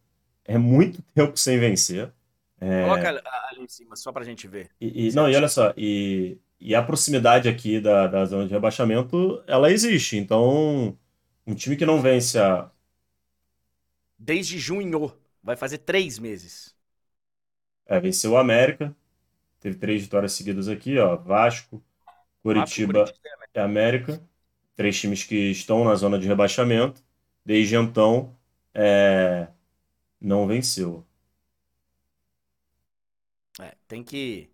[0.45, 2.13] É muito tempo sem vencer.
[2.61, 2.85] É...
[2.85, 4.71] Coloca ali em cima, só pra gente ver.
[4.81, 8.53] E, e não, e olha só, e, e a proximidade aqui da, da zona de
[8.53, 10.17] rebaixamento, ela existe.
[10.17, 10.97] Então,
[11.47, 12.71] um time que não vence a.
[14.19, 15.13] Desde junho.
[15.43, 16.76] Vai fazer três meses.
[17.87, 18.95] É, venceu o América.
[19.61, 21.17] Teve três vitórias seguidas aqui, ó.
[21.17, 21.83] Vasco,
[22.43, 24.23] Curitiba Vasco, Curitiba e América.
[24.77, 27.03] Três times que estão na zona de rebaixamento.
[27.45, 28.37] Desde então,
[28.75, 29.49] é...
[30.21, 31.07] não venceu.
[33.61, 34.51] É, tem que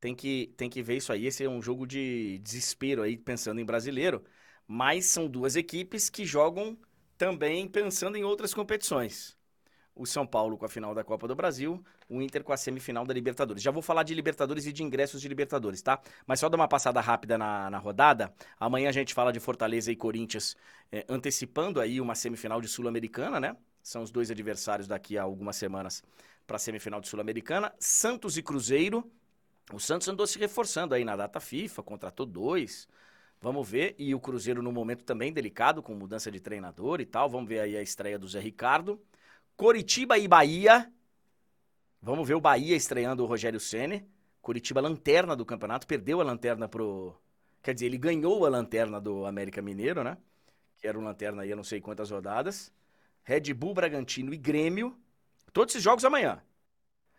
[0.00, 1.26] tem que tem que ver isso aí.
[1.26, 4.24] Esse é um jogo de desespero aí pensando em brasileiro,
[4.66, 6.78] mas são duas equipes que jogam
[7.18, 9.39] também pensando em outras competições
[10.00, 13.04] o São Paulo com a final da Copa do Brasil, o Inter com a semifinal
[13.04, 13.62] da Libertadores.
[13.62, 16.00] Já vou falar de Libertadores e de ingressos de Libertadores, tá?
[16.26, 18.32] Mas só dar uma passada rápida na, na rodada.
[18.58, 20.56] Amanhã a gente fala de Fortaleza e Corinthians,
[20.90, 23.54] é, antecipando aí uma semifinal de Sul-Americana, né?
[23.82, 26.02] São os dois adversários daqui a algumas semanas
[26.46, 27.70] para a semifinal de Sul-Americana.
[27.78, 29.04] Santos e Cruzeiro.
[29.70, 32.88] O Santos andou se reforçando aí na data FIFA, contratou dois.
[33.38, 33.94] Vamos ver.
[33.98, 37.28] E o Cruzeiro no momento também delicado, com mudança de treinador e tal.
[37.28, 38.98] Vamos ver aí a estreia do Zé Ricardo.
[39.60, 40.90] Coritiba e Bahia.
[42.00, 44.10] Vamos ver o Bahia estreando o Rogério Ceni.
[44.40, 47.14] Coritiba lanterna do campeonato, perdeu a lanterna pro,
[47.62, 50.16] quer dizer, ele ganhou a lanterna do América Mineiro, né?
[50.78, 52.72] Que era um lanterna aí, eu não sei quantas rodadas.
[53.22, 54.98] Red Bull, Bragantino e Grêmio.
[55.52, 56.42] Todos esses jogos amanhã.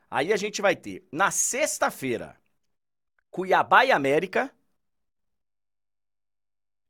[0.09, 2.41] Aí a gente vai ter na sexta-feira
[3.29, 4.51] Cuiabá e América.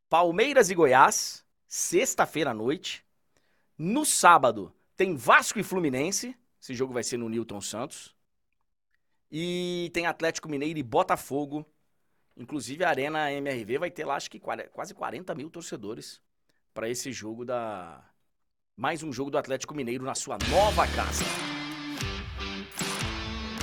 [0.08, 3.06] Palmeiras e Goiás, sexta-feira à noite.
[3.78, 6.38] No sábado, tem Vasco e Fluminense.
[6.62, 8.16] Esse jogo vai ser no Newton Santos.
[9.32, 11.66] E tem Atlético Mineiro e Botafogo.
[12.38, 16.22] Inclusive a Arena MRV vai ter lá, acho que quase 40 mil torcedores
[16.72, 18.04] para esse jogo da.
[18.78, 21.26] Mais um jogo do Atlético Mineiro na sua nova casa.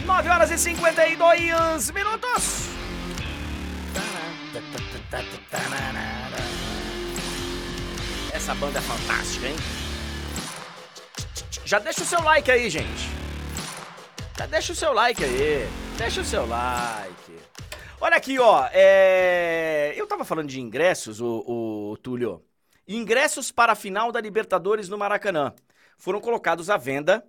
[0.05, 2.67] 9 horas e 52 minutos.
[8.35, 9.78] Essa banda é fantástica, hein?
[11.69, 13.11] Já deixa o seu like aí, gente.
[14.39, 15.69] Já deixa o seu like aí.
[15.99, 17.39] Deixa o seu like.
[18.01, 18.67] Olha aqui, ó.
[18.73, 19.93] É...
[19.95, 21.45] Eu tava falando de ingressos, o,
[21.93, 22.43] o Túlio.
[22.87, 25.55] Ingressos para a final da Libertadores no Maracanã.
[25.99, 27.23] Foram colocados à venda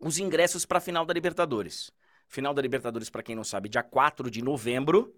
[0.00, 1.92] os ingressos para a final da Libertadores.
[2.28, 5.14] Final da Libertadores, para quem não sabe, dia 4 de novembro.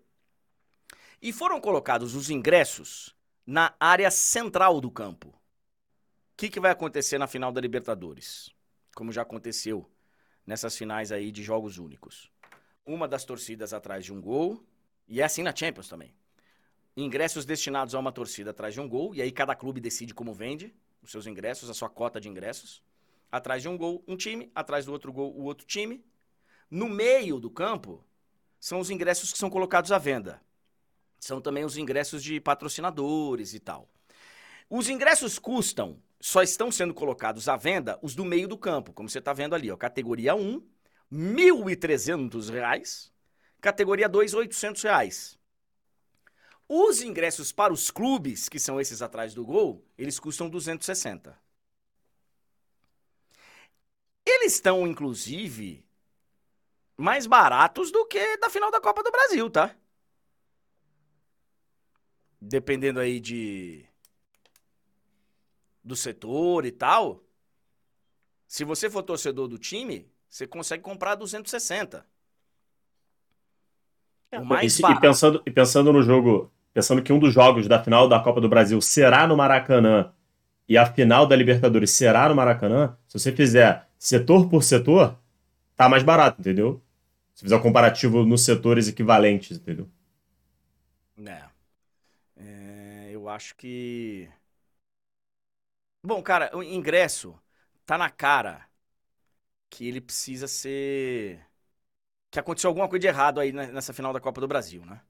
[1.22, 3.14] E foram colocados os ingressos
[3.46, 5.38] na área central do campo
[6.38, 8.48] que, que vai acontecer na final da Libertadores?
[8.94, 9.90] Como já aconteceu
[10.46, 12.30] nessas finais aí de jogos únicos.
[12.86, 14.64] Uma das torcidas atrás de um gol,
[15.08, 16.14] e é assim na Champions também.
[16.96, 20.32] Ingressos destinados a uma torcida atrás de um gol, e aí cada clube decide como
[20.32, 20.72] vende
[21.02, 22.84] os seus ingressos, a sua cota de ingressos.
[23.32, 26.04] Atrás de um gol, um time, atrás do outro gol, o outro time.
[26.70, 28.04] No meio do campo,
[28.60, 30.40] são os ingressos que são colocados à venda.
[31.18, 33.88] São também os ingressos de patrocinadores e tal.
[34.70, 39.08] Os ingressos custam só estão sendo colocados à venda os do meio do campo, como
[39.08, 40.58] você está vendo ali, ó, categoria 1,
[41.10, 43.12] R$ 1.300,
[43.60, 45.38] categoria 2, 800 reais.
[46.68, 51.38] Os ingressos para os clubes, que são esses atrás do gol, eles custam 260.
[54.26, 55.86] Eles estão, inclusive,
[56.94, 59.74] mais baratos do que da final da Copa do Brasil, tá?
[62.38, 63.87] Dependendo aí de
[65.88, 67.24] do setor e tal,
[68.46, 72.06] se você for torcedor do time, você consegue comprar 260.
[74.30, 77.82] É, mais e, e, pensando, e pensando no jogo, pensando que um dos jogos da
[77.82, 80.12] final da Copa do Brasil será no Maracanã
[80.68, 85.18] e a final da Libertadores será no Maracanã, se você fizer setor por setor,
[85.74, 86.82] tá mais barato, entendeu?
[87.34, 89.88] Se fizer um comparativo nos setores equivalentes, entendeu?
[91.24, 91.44] É.
[92.36, 94.28] é eu acho que
[96.08, 97.38] Bom, cara, o ingresso
[97.84, 98.66] tá na cara
[99.70, 101.44] que ele precisa ser.
[102.30, 105.02] Que aconteceu alguma coisa de errado aí nessa final da Copa do Brasil, né?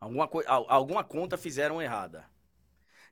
[0.00, 0.42] Alguma, co...
[0.46, 2.26] alguma conta fizeram errada.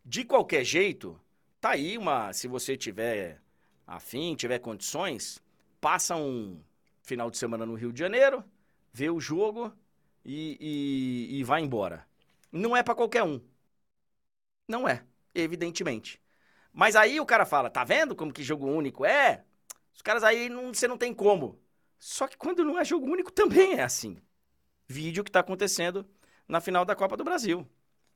[0.04, 1.20] De qualquer jeito,
[1.60, 2.32] tá aí uma.
[2.32, 3.40] Se você tiver
[3.86, 5.42] afim, tiver condições,
[5.80, 6.62] passa um
[7.02, 8.44] final de semana no Rio de Janeiro,
[8.92, 9.72] vê o jogo
[10.24, 10.58] e,
[11.32, 12.06] e, e vai embora.
[12.52, 13.40] Não é para qualquer um.
[14.68, 15.04] Não é,
[15.34, 16.21] evidentemente.
[16.72, 19.44] Mas aí o cara fala, tá vendo como que jogo único é?
[19.94, 21.60] Os caras aí não, você não tem como.
[21.98, 24.16] Só que quando não é jogo único também é assim.
[24.88, 26.06] Vídeo que tá acontecendo
[26.48, 27.66] na final da Copa do Brasil.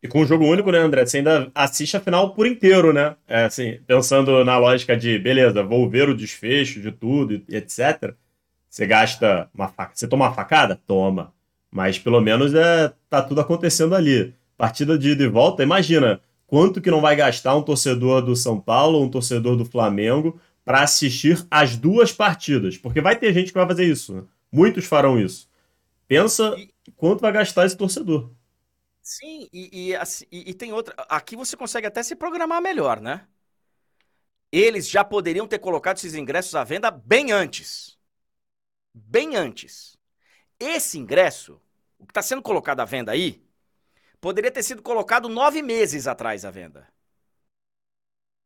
[0.02, 1.06] E com o jogo único, né, André?
[1.06, 3.16] Você ainda assiste a final por inteiro, né?
[3.26, 8.14] É assim, pensando na lógica de, beleza, vou ver o desfecho de tudo e etc.
[8.68, 9.92] Você gasta uma faca.
[9.94, 10.80] Você toma uma facada?
[10.86, 11.32] Toma.
[11.70, 14.34] Mas pelo menos é, tá tudo acontecendo ali.
[14.56, 18.60] Partida de ida e volta, imagina quanto que não vai gastar um torcedor do São
[18.60, 22.76] Paulo, um torcedor do Flamengo, para assistir as duas partidas.
[22.76, 24.14] Porque vai ter gente que vai fazer isso.
[24.14, 24.24] Né?
[24.50, 25.48] Muitos farão isso.
[26.08, 26.56] Pensa
[26.96, 28.30] quanto vai gastar esse torcedor.
[29.02, 30.94] Sim, e, e, assim, e, e tem outra.
[31.08, 33.26] Aqui você consegue até se programar melhor, né?
[34.50, 37.96] Eles já poderiam ter colocado esses ingressos à venda bem antes.
[38.92, 39.96] Bem antes.
[40.58, 41.60] Esse ingresso,
[41.98, 43.45] o que está sendo colocado à venda aí,
[44.26, 46.84] poderia ter sido colocado nove meses atrás à venda.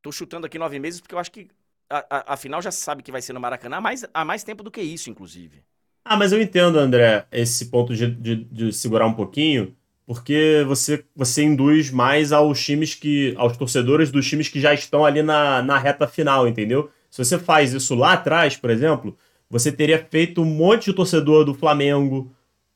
[0.03, 1.49] Tô chutando aqui nove meses porque eu acho que
[1.89, 4.62] a, a, final já sabe que vai ser no Maracanã há mais, há mais tempo
[4.62, 5.62] do que isso, inclusive.
[6.05, 9.74] Ah, mas eu entendo, André, esse ponto de, de, de segurar um pouquinho,
[10.07, 13.35] porque você, você induz mais aos times que.
[13.39, 16.91] aos torcedores dos times que já estão ali na, na reta final, entendeu?
[17.11, 19.16] Se você faz isso lá atrás, por exemplo,
[19.49, 22.31] você teria feito um monte de torcedor do Flamengo.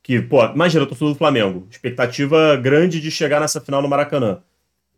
[0.05, 4.43] Que, pô, imagina o torcedor do Flamengo, expectativa grande de chegar nessa final no Maracanã.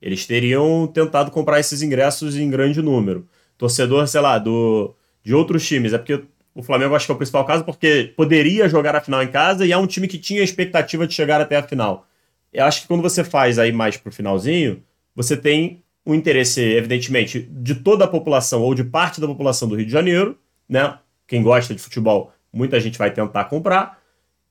[0.03, 3.25] Eles teriam tentado comprar esses ingressos em grande número.
[3.57, 5.93] Torcedor, sei lá, do, de outros times.
[5.93, 9.23] É porque o Flamengo acho que é o principal caso, porque poderia jogar a final
[9.23, 12.09] em casa e é um time que tinha expectativa de chegar até a final.
[12.53, 14.83] Eu acho que quando você faz aí mais pro finalzinho,
[15.15, 19.77] você tem um interesse, evidentemente, de toda a população ou de parte da população do
[19.77, 20.37] Rio de Janeiro,
[20.69, 20.99] né?
[21.29, 24.01] Quem gosta de futebol, muita gente vai tentar comprar,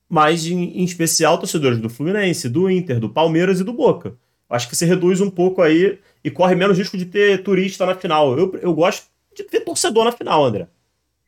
[0.08, 4.16] mas em, em especial torcedores do Fluminense, do Inter, do Palmeiras e do Boca.
[4.48, 7.94] Acho que você reduz um pouco aí e corre menos risco de ter turista na
[7.94, 8.38] final.
[8.38, 10.68] Eu, eu gosto de ter torcedor na final, André.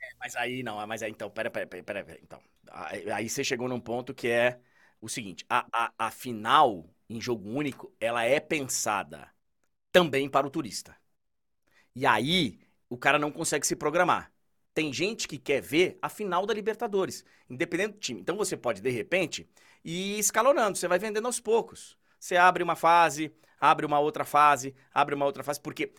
[0.00, 2.42] É, mas aí não, mas aí então, pera, pera, pera, pera, pera então.
[3.14, 4.60] Aí você chegou num ponto que é
[5.00, 9.32] o seguinte: a, a, a final em jogo único ela é pensada
[9.92, 10.96] também para o turista.
[11.94, 14.32] E aí o cara não consegue se programar.
[14.78, 18.20] Tem gente que quer ver a final da Libertadores, independente do time.
[18.20, 19.44] Então você pode, de repente,
[19.84, 21.98] ir escalonando, você vai vendendo aos poucos.
[22.16, 25.92] Você abre uma fase, abre uma outra fase, abre uma outra fase, porque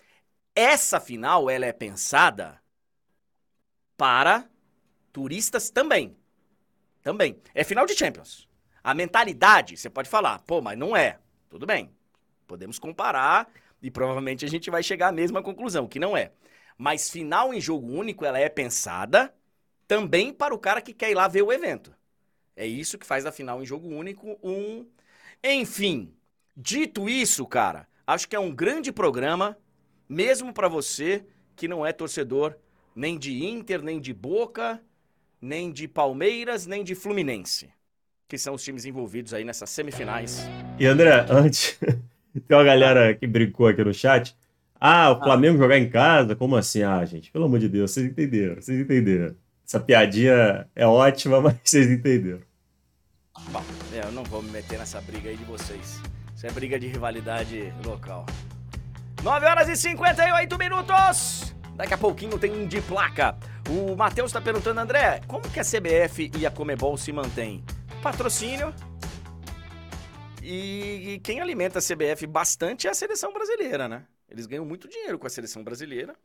[0.55, 2.57] essa final ela é pensada
[3.97, 4.49] para
[5.11, 6.15] turistas também.
[7.03, 7.37] Também.
[7.53, 8.47] É final de Champions.
[8.81, 11.19] A mentalidade, você pode falar, pô, mas não é.
[11.49, 11.93] Tudo bem.
[12.47, 13.51] Podemos comparar
[13.81, 16.31] e provavelmente a gente vai chegar à mesma conclusão, que não é.
[16.79, 19.31] Mas final em jogo único, ela é pensada
[19.87, 21.93] também para o cara que quer ir lá ver o evento.
[22.55, 24.87] É isso que faz a final em jogo único um.
[25.43, 26.11] Enfim,
[26.57, 29.57] dito isso, cara, acho que é um grande programa,
[30.07, 31.25] mesmo para você
[31.55, 32.55] que não é torcedor
[32.95, 34.81] nem de Inter, nem de Boca,
[35.41, 37.71] nem de Palmeiras, nem de Fluminense
[38.29, 40.47] que são os times envolvidos aí nessas semifinais.
[40.79, 41.75] E André, antes,
[42.47, 44.37] tem uma galera que brincou aqui no chat.
[44.79, 45.23] Ah, o ah.
[45.23, 45.61] Flamengo ah.
[45.63, 46.35] jogar em casa?
[46.35, 46.83] Como assim?
[46.83, 49.35] Ah, gente, pelo amor de Deus, vocês entenderam, vocês entenderam.
[49.67, 52.41] Essa piadinha é ótima, mas vocês entenderam.
[53.51, 53.63] Bom,
[53.93, 56.01] eu não vou me meter nessa briga aí de vocês.
[56.35, 58.25] Isso é briga de rivalidade local.
[59.23, 61.53] 9 horas e 58 minutos!
[61.75, 63.37] Daqui a pouquinho tem um de placa.
[63.69, 67.63] O Matheus está perguntando, André, como que a CBF e a Comebol se mantêm?
[67.99, 68.73] patrocínio.
[70.41, 74.05] E, e, quem alimenta a CBF bastante é a seleção brasileira, né?
[74.29, 76.15] Eles ganham muito dinheiro com a seleção brasileira.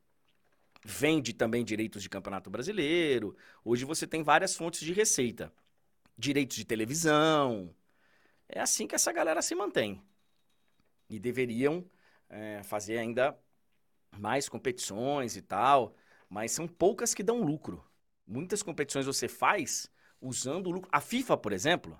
[0.85, 3.37] Vende também direitos de campeonato brasileiro.
[3.65, 5.53] Hoje você tem várias fontes de receita.
[6.17, 7.75] Direitos de televisão.
[8.49, 10.03] É assim que essa galera se mantém.
[11.09, 11.89] E deveriam
[12.29, 13.39] é, fazer ainda
[14.19, 15.97] mais competições e tal.
[16.29, 17.83] Mas são poucas que dão lucro.
[18.27, 19.91] Muitas competições você faz
[20.21, 20.91] usando o lucro.
[20.93, 21.99] A FIFA, por exemplo,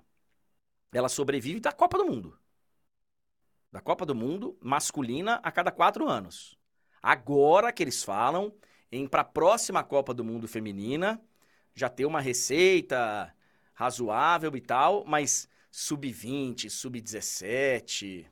[0.91, 2.37] ela sobrevive da Copa do Mundo.
[3.75, 6.57] Da Copa do Mundo masculina a cada quatro anos.
[7.03, 8.53] Agora que eles falam
[8.89, 11.21] em para a próxima Copa do Mundo feminina
[11.73, 13.35] já ter uma receita
[13.73, 18.25] razoável e tal, mas sub-20, sub-17,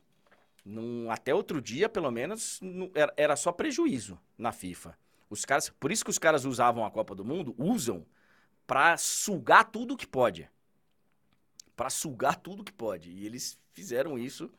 [1.10, 2.62] até outro dia, pelo menos,
[2.96, 4.98] era, era só prejuízo na FIFA.
[5.30, 8.06] Os caras, por isso que os caras usavam a Copa do Mundo, usam
[8.66, 10.50] para sugar tudo que pode.
[11.76, 13.12] Para sugar tudo que pode.
[13.12, 14.50] E eles fizeram isso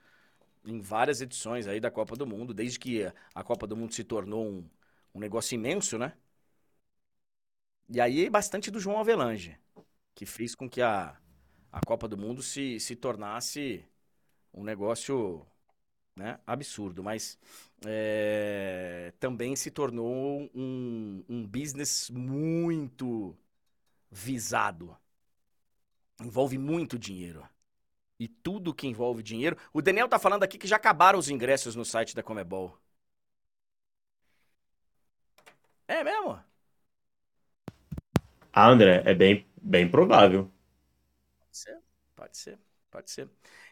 [0.65, 3.05] em várias edições aí da Copa do Mundo, desde que
[3.35, 4.69] a Copa do Mundo se tornou um,
[5.15, 6.15] um negócio imenso, né?
[7.89, 9.59] E aí bastante do João Avelange,
[10.15, 11.17] que fez com que a,
[11.73, 13.85] a Copa do Mundo se, se tornasse
[14.55, 15.47] um negócio
[16.17, 16.39] né?
[16.47, 17.39] Absurdo, mas
[17.87, 23.37] é, também se tornou um, um business muito
[24.11, 24.97] visado.
[26.21, 27.49] Envolve muito dinheiro.
[28.25, 29.55] E tudo que envolve dinheiro.
[29.71, 32.75] O Daniel tá falando aqui que já acabaram os ingressos no site da Comebol.
[35.87, 36.43] É mesmo?
[38.51, 40.51] Ah, André, é bem, bem provável.
[41.39, 41.79] Pode ser,
[42.17, 42.59] pode ser,
[42.91, 43.29] pode ser.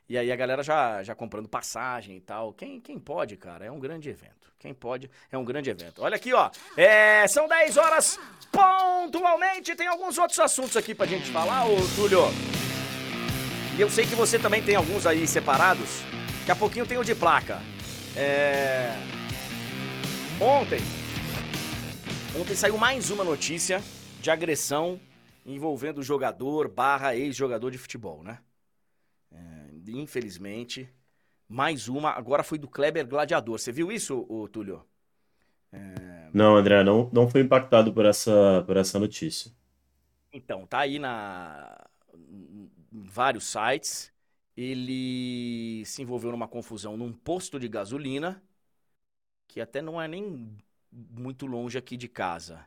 [0.07, 2.53] E aí a galera já, já comprando passagem e tal.
[2.53, 4.53] Quem, quem pode, cara, é um grande evento.
[4.59, 6.03] Quem pode, é um grande evento.
[6.03, 6.51] Olha aqui, ó.
[6.77, 9.75] É, são 10 horas pontualmente.
[9.75, 12.27] Tem alguns outros assuntos aqui pra gente falar, ô Túlio.
[13.77, 16.03] E eu sei que você também tem alguns aí separados.
[16.41, 17.61] Daqui a pouquinho tem o de placa.
[18.17, 18.93] É...
[20.41, 20.81] Ontem.
[22.39, 23.83] Ontem saiu mais uma notícia
[24.21, 25.01] de agressão
[25.47, 28.39] envolvendo jogador barra ex-jogador de futebol, né?
[29.89, 30.89] infelizmente.
[31.49, 33.59] Mais uma, agora foi do Kleber Gladiador.
[33.59, 34.85] Você viu isso, o Túlio?
[35.71, 36.31] É...
[36.33, 39.53] Não, André, não, não foi impactado por essa, por essa notícia.
[40.33, 41.77] Então, tá aí na
[42.93, 44.13] vários sites.
[44.57, 48.43] Ele se envolveu numa confusão num posto de gasolina,
[49.49, 50.57] que até não é nem
[50.91, 52.67] muito longe aqui de casa.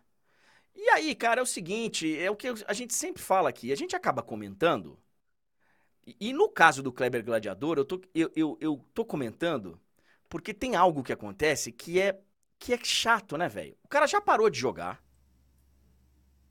[0.76, 3.76] E aí, cara, é o seguinte, é o que a gente sempre fala aqui, a
[3.76, 5.00] gente acaba comentando
[6.20, 9.80] e, no caso do Kleber Gladiador, eu tô, eu, eu, eu tô comentando
[10.30, 12.20] porque tem algo que acontece que é,
[12.60, 13.76] que é chato, né, velho?
[13.84, 15.04] O cara já parou de jogar.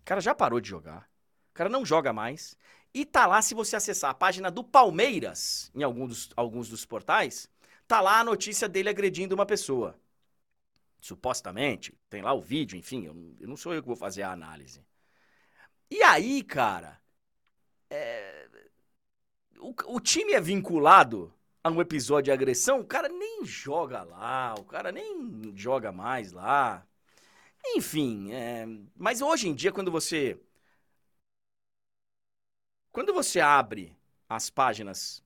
[0.01, 1.09] O cara já parou de jogar.
[1.51, 2.57] O cara não joga mais.
[2.95, 6.87] E tá lá, se você acessar a página do Palmeiras, em algum dos, alguns dos
[6.87, 7.51] portais,
[7.89, 9.99] tá lá a notícia dele agredindo uma pessoa.
[11.01, 14.33] Supostamente, tem lá o vídeo, enfim, eu, eu não sou eu que vou fazer a
[14.33, 14.81] análise.
[15.91, 17.01] E aí, cara,
[17.91, 18.49] é,
[19.59, 21.33] o, o time é vinculado
[21.63, 26.33] a um episódio de agressão, o cara nem joga lá, o cara nem joga mais
[26.33, 26.87] lá.
[27.77, 28.67] Enfim, é,
[28.97, 30.39] mas hoje em dia, quando você.
[32.95, 35.21] Quando você abre as páginas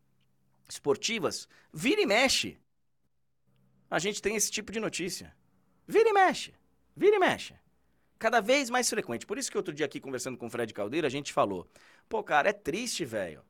[0.66, 2.56] esportivas, vira e mexe.
[3.90, 5.36] A gente tem esse tipo de notícia.
[5.86, 6.54] Vira e mexe.
[6.96, 7.54] Vira e mexe.
[8.18, 9.26] Cada vez mais frequente.
[9.26, 11.68] Por isso que outro dia aqui, conversando com o Fred Caldeira, a gente falou:
[12.08, 13.44] pô, cara, é triste, velho.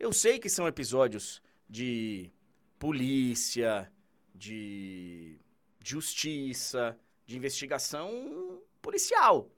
[0.00, 2.32] Eu sei que são episódios de
[2.78, 3.92] polícia,
[4.34, 5.38] de
[5.84, 9.50] justiça, de investigação policial.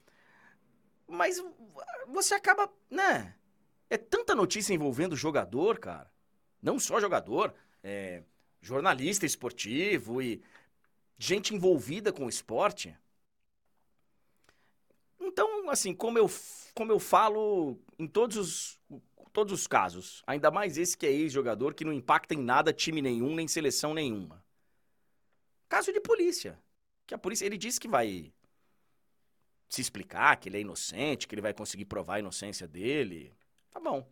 [1.06, 1.40] Mas
[2.08, 3.36] você acaba, né?
[3.90, 6.10] É tanta notícia envolvendo jogador, cara.
[6.62, 8.22] Não só jogador, é
[8.62, 10.42] jornalista esportivo e
[11.18, 12.96] gente envolvida com o esporte.
[15.18, 16.30] Então, assim, como eu,
[16.74, 18.80] como eu falo em todos os
[19.32, 20.22] todos os casos.
[20.26, 23.94] Ainda mais esse que é ex-jogador, que não impacta em nada time nenhum, nem seleção
[23.94, 24.44] nenhuma.
[25.68, 26.58] Caso de polícia.
[27.06, 28.32] Que a polícia, ele disse que vai
[29.68, 33.32] se explicar, que ele é inocente, que ele vai conseguir provar a inocência dele.
[33.70, 34.08] Tá bom.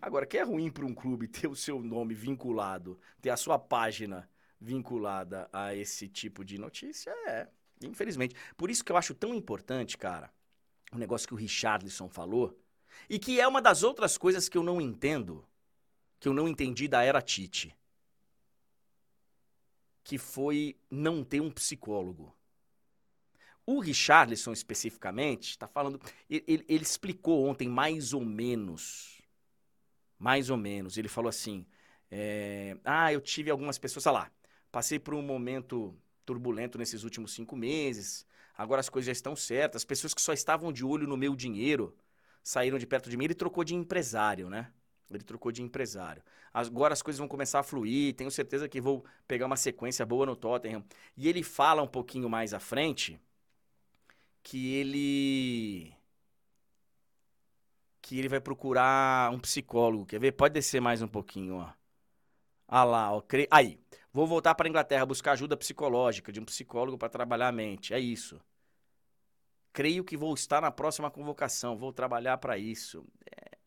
[0.00, 3.58] Agora, que é ruim para um clube ter o seu nome vinculado, ter a sua
[3.58, 4.28] página
[4.60, 7.48] vinculada a esse tipo de notícia, é.
[7.82, 8.34] Infelizmente.
[8.56, 10.32] Por isso que eu acho tão importante, cara,
[10.92, 12.58] o negócio que o Richarlison falou,
[13.08, 15.46] e que é uma das outras coisas que eu não entendo,
[16.18, 17.76] que eu não entendi da era Tite.
[20.02, 22.34] Que foi não ter um psicólogo.
[23.66, 26.00] O Richarlison, especificamente, está falando.
[26.30, 29.20] Ele, ele, explicou ontem mais ou menos.
[30.16, 30.96] Mais ou menos.
[30.96, 31.66] Ele falou assim:
[32.08, 34.04] é, Ah, eu tive algumas pessoas.
[34.04, 34.30] Sei lá,
[34.70, 38.24] passei por um momento turbulento nesses últimos cinco meses.
[38.56, 39.82] Agora as coisas já estão certas.
[39.82, 41.96] As pessoas que só estavam de olho no meu dinheiro
[42.42, 44.70] saíram de perto de mim, ele trocou de empresário, né?
[45.10, 46.22] Ele trocou de empresário.
[46.54, 50.24] Agora as coisas vão começar a fluir, tenho certeza que vou pegar uma sequência boa
[50.24, 50.84] no Tottenham.
[51.16, 53.20] E ele fala um pouquinho mais à frente
[54.46, 55.92] que ele
[58.00, 60.06] que ele vai procurar um psicólogo.
[60.06, 60.30] Quer ver?
[60.30, 61.72] Pode descer mais um pouquinho, ó.
[62.68, 63.20] Ah lá, ó.
[63.50, 63.76] Aí,
[64.12, 67.92] vou voltar para Inglaterra buscar ajuda psicológica de um psicólogo para trabalhar a mente.
[67.92, 68.40] É isso.
[69.72, 73.04] Creio que vou estar na próxima convocação, vou trabalhar para isso.
[73.28, 73.58] É...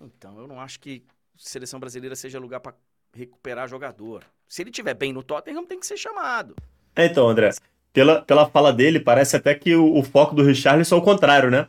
[0.00, 1.06] Então, eu não acho que
[1.36, 2.74] seleção brasileira seja lugar para
[3.12, 4.24] recuperar jogador.
[4.48, 6.56] Se ele tiver bem no Tottenham, tem que ser chamado.
[6.96, 7.50] Então, André,
[7.94, 11.50] pela, pela fala dele, parece até que o, o foco do Richarlison é o contrário,
[11.50, 11.68] né?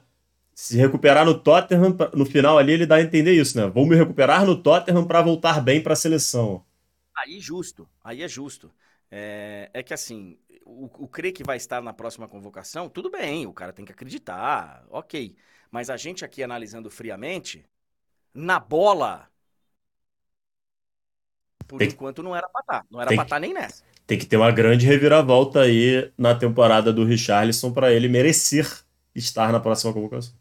[0.55, 3.67] Se recuperar no Tottenham, no final ali ele dá a entender isso, né?
[3.67, 6.63] Vou me recuperar no Tottenham para voltar bem para a seleção.
[7.15, 8.73] Aí justo, aí é justo.
[9.09, 13.45] É, é que assim, o, o crer que vai estar na próxima convocação, tudo bem,
[13.45, 15.35] o cara tem que acreditar, ok.
[15.71, 17.65] Mas a gente aqui analisando friamente,
[18.33, 19.29] na bola,
[21.67, 22.79] Por tem, enquanto não era pra estar.
[22.81, 22.85] Tá.
[22.89, 23.83] Não era pra estar tá nem nessa.
[24.05, 28.67] Tem que ter uma grande reviravolta aí na temporada do Richarlison para ele merecer
[29.15, 30.33] estar na próxima convocação.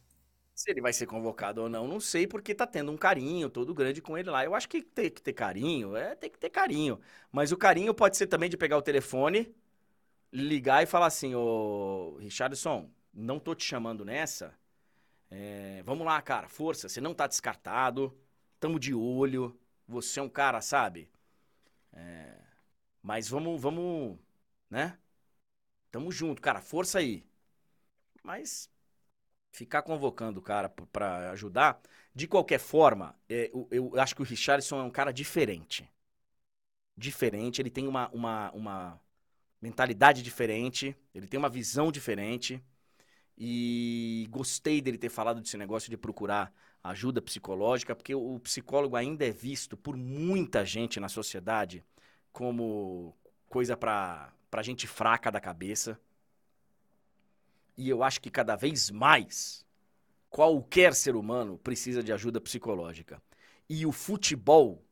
[0.54, 3.74] Se ele vai ser convocado ou não, não sei, porque tá tendo um carinho todo
[3.74, 4.44] grande com ele lá.
[4.44, 7.00] Eu acho que tem que ter carinho, é, tem que ter carinho.
[7.32, 9.52] Mas o carinho pode ser também de pegar o telefone,
[10.32, 14.54] ligar e falar assim, ô Richardson, não tô te chamando nessa.
[15.30, 18.16] É, vamos lá, cara, força, você não tá descartado,
[18.60, 21.08] tamo de olho, você é um cara, sabe?
[21.94, 22.36] É,
[23.02, 24.18] mas vamos, vamos,
[24.68, 24.98] né?
[25.90, 27.24] Tamo junto, cara, força aí.
[28.22, 28.70] Mas
[29.52, 31.80] ficar convocando o cara para ajudar,
[32.14, 35.88] de qualquer forma, é, eu, eu, acho que o Richardson é um cara diferente.
[36.96, 39.00] Diferente, ele tem uma, uma, uma
[39.60, 42.62] mentalidade diferente, ele tem uma visão diferente.
[43.36, 46.52] E gostei dele ter falado desse negócio de procurar
[46.84, 51.82] ajuda psicológica, porque o psicólogo ainda é visto por muita gente na sociedade
[52.30, 53.16] como
[53.48, 55.98] coisa para gente fraca da cabeça.
[57.76, 59.66] E eu acho que cada vez mais
[60.28, 63.22] qualquer ser humano precisa de ajuda psicológica.
[63.68, 64.84] E o futebol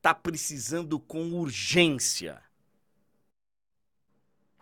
[0.00, 2.42] tá precisando com urgência.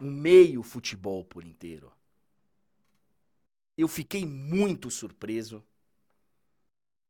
[0.00, 1.92] O meio futebol por inteiro.
[3.78, 5.62] Eu fiquei muito surpreso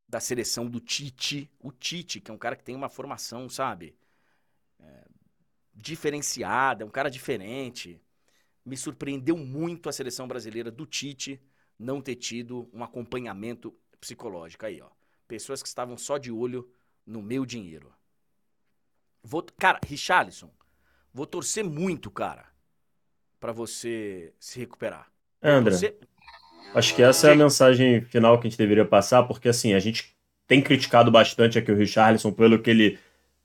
[0.09, 1.51] da seleção do Tite.
[1.61, 3.97] O Tite, que é um cara que tem uma formação, sabe?
[4.81, 5.05] É,
[5.75, 8.01] diferenciada, é um cara diferente
[8.65, 11.41] me surpreendeu muito a seleção brasileira do Tite
[11.79, 14.89] não ter tido um acompanhamento psicológico aí, ó.
[15.29, 16.71] Pessoas que estavam só de olho
[17.05, 17.93] no meu dinheiro.
[19.23, 20.51] Vou, cara, Richarlison,
[21.13, 22.47] vou torcer muito, cara,
[23.41, 25.11] para você se recuperar.
[25.43, 25.99] André, torcer...
[26.75, 29.79] acho que essa é a mensagem final que a gente deveria passar, porque assim, a
[29.79, 30.15] gente
[30.47, 32.99] tem criticado bastante aqui o Richarlison pelo que ele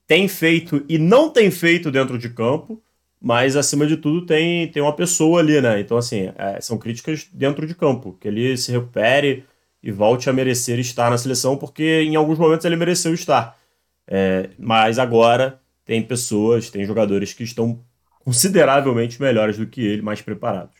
[0.06, 2.82] tem feito e não tem feito dentro de campo,
[3.20, 5.78] mas acima de tudo tem, tem uma pessoa ali, né?
[5.80, 9.44] Então, assim, é, são críticas dentro de campo, que ele se recupere
[9.82, 13.58] e volte a merecer estar na seleção, porque em alguns momentos ele mereceu estar.
[14.06, 17.80] É, mas agora tem pessoas, tem jogadores que estão
[18.24, 20.79] consideravelmente melhores do que ele, mais preparados.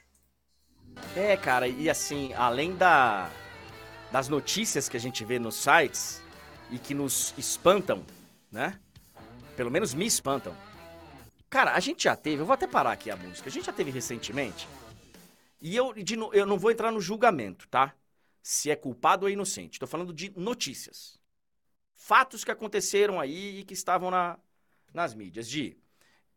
[1.17, 3.31] É, cara, e assim, além da,
[4.13, 6.23] das notícias que a gente vê nos sites
[6.71, 8.05] e que nos espantam,
[8.51, 8.79] né?
[9.57, 10.57] Pelo menos me espantam
[11.51, 13.73] Cara, a gente já teve, eu vou até parar aqui a música, a gente já
[13.73, 14.69] teve recentemente,
[15.61, 17.93] e eu, de, eu não vou entrar no julgamento, tá?
[18.41, 19.79] Se é culpado ou inocente.
[19.79, 21.21] Tô falando de notícias.
[21.95, 24.39] Fatos que aconteceram aí e que estavam na,
[24.95, 25.47] nas mídias.
[25.47, 25.77] De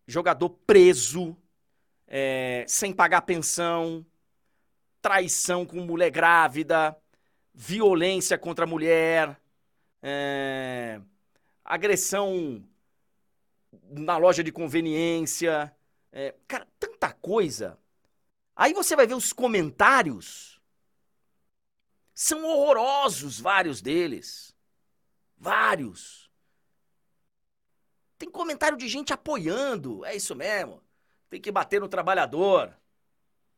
[0.06, 1.38] jogador preso,
[2.08, 4.06] é, sem pagar pensão,
[5.04, 6.98] traição com mulher grávida,
[7.54, 9.38] violência contra a mulher,
[10.02, 11.02] é,
[11.64, 12.66] agressão
[13.90, 15.76] na loja de conveniência.
[16.10, 17.78] É, cara, tanta coisa.
[18.56, 20.62] Aí você vai ver os comentários.
[22.16, 24.56] São horrorosos, vários deles.
[25.38, 26.32] Vários.
[28.18, 30.06] Tem comentário de gente apoiando.
[30.06, 30.82] É isso mesmo.
[31.30, 32.74] Tem que bater no trabalhador.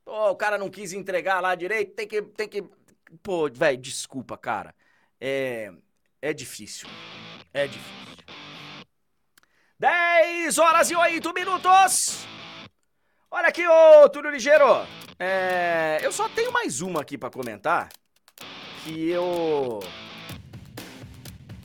[0.05, 1.95] Pô, o cara não quis entregar lá direito.
[1.95, 2.21] Tem que.
[2.21, 2.63] Tem que...
[3.23, 4.73] Pô, velho, desculpa, cara.
[5.19, 5.73] É.
[6.21, 6.87] É difícil.
[7.53, 8.05] É difícil.
[9.77, 12.25] 10 horas e 8 minutos.
[13.29, 14.87] Olha aqui, ô Túlio Ligeiro.
[15.19, 17.89] É, eu só tenho mais uma aqui para comentar.
[18.83, 19.79] Que eu.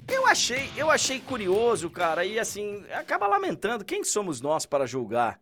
[0.08, 3.84] Eu achei, eu achei curioso, cara, e assim, acaba lamentando.
[3.84, 5.40] Quem somos nós para julgar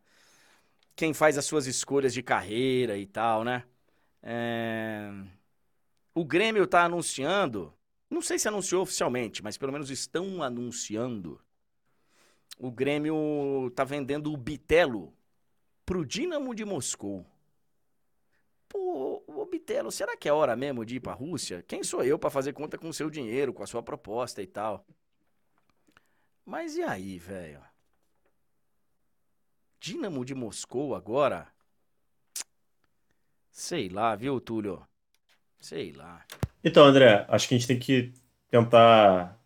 [0.98, 3.64] quem faz as suas escolhas de carreira e tal, né?
[4.20, 5.08] É...
[6.12, 7.72] O Grêmio tá anunciando,
[8.10, 11.40] não sei se anunciou oficialmente, mas pelo menos estão anunciando
[12.58, 15.14] o Grêmio tá vendendo o Bitelo
[15.86, 17.24] pro Dinamo de Moscou.
[18.68, 21.64] Pô, o Bitelo, será que é hora mesmo de ir pra Rússia?
[21.68, 24.46] Quem sou eu para fazer conta com o seu dinheiro, com a sua proposta e
[24.48, 24.84] tal?
[26.44, 27.67] Mas e aí, velho?
[29.80, 31.46] Dinamo de Moscou agora?
[33.50, 34.82] Sei lá, viu, Túlio?
[35.60, 36.24] Sei lá.
[36.62, 38.12] Então, André, acho que a gente tem que
[38.50, 39.38] tentar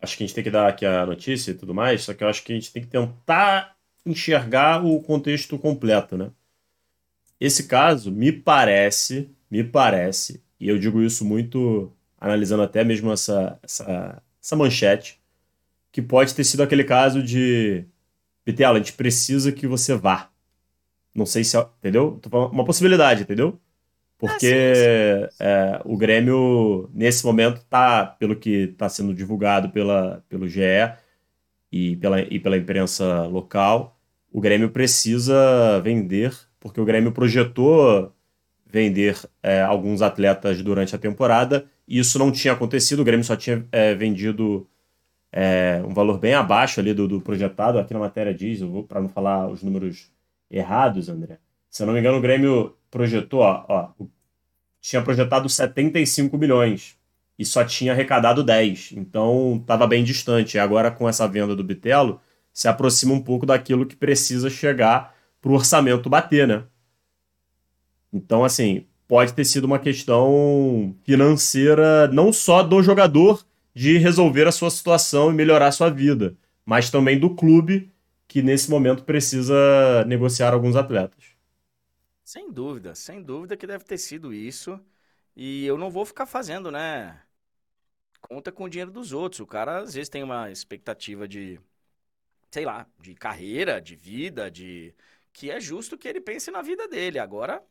[0.00, 2.22] acho que a gente tem que dar aqui a notícia e tudo mais, só que
[2.22, 6.30] eu acho que a gente tem que tentar enxergar o contexto completo, né?
[7.40, 13.58] Esse caso me parece, me parece, e eu digo isso muito analisando até mesmo essa,
[13.62, 15.20] essa, essa manchete,
[15.92, 17.84] que pode ter sido aquele caso de
[18.48, 20.30] Pitela, a gente precisa que você vá.
[21.14, 22.18] Não sei se, é, entendeu?
[22.50, 23.60] Uma possibilidade, entendeu?
[24.16, 25.44] Porque ah, sim, sim.
[25.44, 30.62] É, o Grêmio, nesse momento, tá, pelo que está sendo divulgado pela, pelo GE,
[31.70, 34.00] e pela, e pela imprensa local,
[34.32, 38.14] o Grêmio precisa vender, porque o Grêmio projetou
[38.64, 43.36] vender é, alguns atletas durante a temporada, e isso não tinha acontecido, o Grêmio só
[43.36, 44.66] tinha é, vendido
[45.32, 48.84] é, um valor bem abaixo ali do, do projetado, aqui na matéria diz, eu vou
[48.84, 50.10] para não falar os números
[50.50, 51.38] errados, André.
[51.70, 53.90] Se eu não me engano, o Grêmio projetou, ó, ó
[54.80, 56.96] tinha projetado 75 milhões
[57.38, 60.58] e só tinha arrecadado 10, então estava bem distante.
[60.58, 62.20] Agora, com essa venda do Bitelo,
[62.52, 66.64] se aproxima um pouco daquilo que precisa chegar para o orçamento bater, né?
[68.12, 73.46] Então, assim, pode ter sido uma questão financeira não só do jogador
[73.78, 76.36] de resolver a sua situação e melhorar a sua vida,
[76.66, 77.92] mas também do clube
[78.26, 81.36] que nesse momento precisa negociar alguns atletas.
[82.24, 84.78] Sem dúvida, sem dúvida que deve ter sido isso.
[85.36, 87.22] E eu não vou ficar fazendo, né?
[88.20, 89.40] Conta com o dinheiro dos outros.
[89.40, 91.60] O cara às vezes tem uma expectativa de,
[92.50, 94.94] sei lá, de carreira, de vida, de
[95.32, 97.18] que é justo que ele pense na vida dele.
[97.18, 97.62] Agora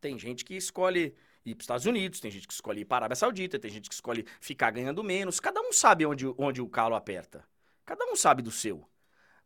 [0.00, 1.14] tem gente que escolhe
[1.50, 3.70] ir para os Estados Unidos, tem gente que escolhe ir para a Arábia Saudita, tem
[3.70, 5.40] gente que escolhe ficar ganhando menos.
[5.40, 7.42] Cada um sabe onde, onde o calo aperta.
[7.84, 8.84] Cada um sabe do seu.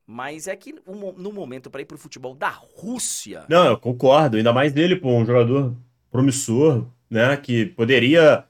[0.06, 3.44] Mas é que no momento para ir para o futebol da Rússia.
[3.48, 4.36] Não, eu concordo.
[4.36, 5.76] Ainda mais dele, pô, um jogador
[6.10, 7.36] promissor, né?
[7.36, 8.44] Que poderia,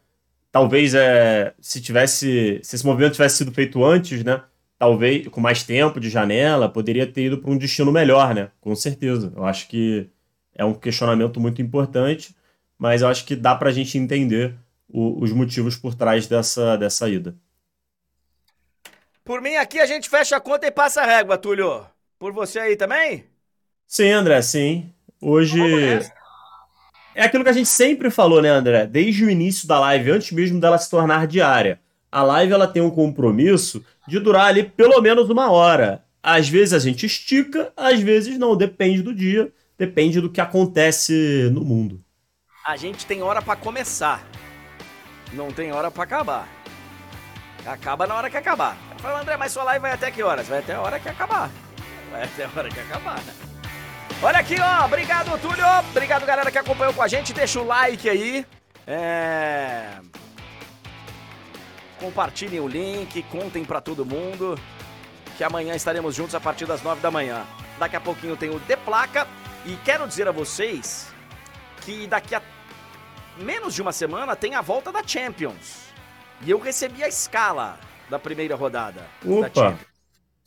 [0.51, 2.59] talvez, é, se tivesse.
[2.63, 4.43] Se esse movimento tivesse sido feito antes, né?
[4.79, 8.51] Talvez com mais tempo de janela, poderia ter ido para um destino melhor, né?
[8.61, 9.33] Com certeza.
[9.37, 10.09] Eu acho que
[10.55, 12.35] é um questionamento muito importante,
[12.83, 14.57] mas eu acho que dá para a gente entender
[14.89, 17.33] o, os motivos por trás dessa, dessa ida.
[19.25, 21.87] Por mim, aqui a gente fecha a conta e passa a régua, Túlio.
[22.19, 23.25] Por você aí também?
[23.87, 24.93] Sim, André, sim.
[25.21, 25.61] Hoje.
[27.15, 28.85] É aquilo que a gente sempre falou, né, André?
[28.85, 31.79] Desde o início da live, antes mesmo dela se tornar diária.
[32.11, 36.05] A live ela tem um compromisso de durar ali pelo menos uma hora.
[36.21, 38.57] Às vezes a gente estica, às vezes não.
[38.57, 42.01] Depende do dia depende do que acontece no mundo.
[42.65, 44.23] A gente tem hora para começar,
[45.33, 46.49] não tem hora para acabar.
[47.67, 48.77] Acaba na hora que acabar.
[48.99, 50.47] Fala, André, mas sua live vai até que horas?
[50.47, 51.51] Vai até a hora que acabar.
[52.13, 53.21] Vai até a hora que acabar.
[54.23, 54.85] Olha aqui, ó.
[54.85, 55.65] Obrigado, Túlio.
[55.91, 57.33] Obrigado, galera, que acompanhou com a gente.
[57.33, 58.47] Deixa o like aí.
[58.87, 59.99] É...
[61.99, 64.57] Compartilhem o link, contem para todo mundo.
[65.37, 67.45] Que amanhã estaremos juntos a partir das nove da manhã.
[67.81, 69.27] Daqui a pouquinho tem o De Placa
[69.67, 71.12] e quero dizer a vocês
[71.85, 72.43] que daqui a
[73.37, 75.93] menos de uma semana tem a volta da Champions.
[76.43, 77.79] E eu recebi a escala
[78.09, 79.49] da primeira rodada Opa.
[79.49, 79.93] da Champions.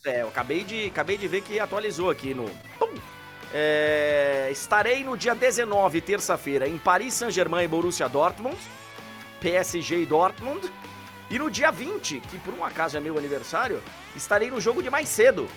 [0.06, 2.46] É, eu acabei de, acabei de ver que atualizou aqui no.
[3.54, 8.58] É, estarei no dia 19, terça-feira, em Paris Saint-Germain e Borussia Dortmund,
[9.40, 10.70] PSG e Dortmund.
[11.30, 13.82] E no dia 20, que por um acaso é meu aniversário,
[14.16, 15.50] estarei no jogo de mais cedo,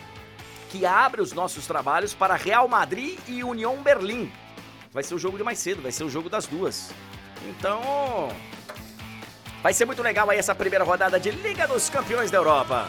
[0.71, 4.33] que abre os nossos trabalhos para Real Madrid e União Berlim.
[4.99, 6.91] Vai ser o jogo de mais cedo, vai ser o jogo das duas.
[7.49, 8.33] Então,
[9.63, 12.89] vai ser muito legal aí essa primeira rodada de Liga dos Campeões da Europa.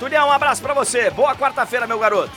[0.00, 1.10] Tulião, um abraço para você.
[1.10, 2.32] Boa quarta-feira, meu garoto.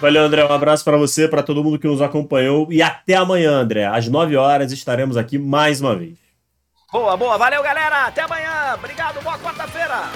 [0.00, 0.44] Valeu, André.
[0.44, 3.86] Um abraço para você, para todo mundo que nos acompanhou e até amanhã, André.
[3.86, 6.16] Às 9 horas estaremos aqui mais uma vez.
[6.92, 7.36] Boa, boa.
[7.36, 8.06] Valeu, galera.
[8.06, 8.74] Até amanhã.
[8.74, 9.20] Obrigado.
[9.20, 10.12] Boa quarta-feira.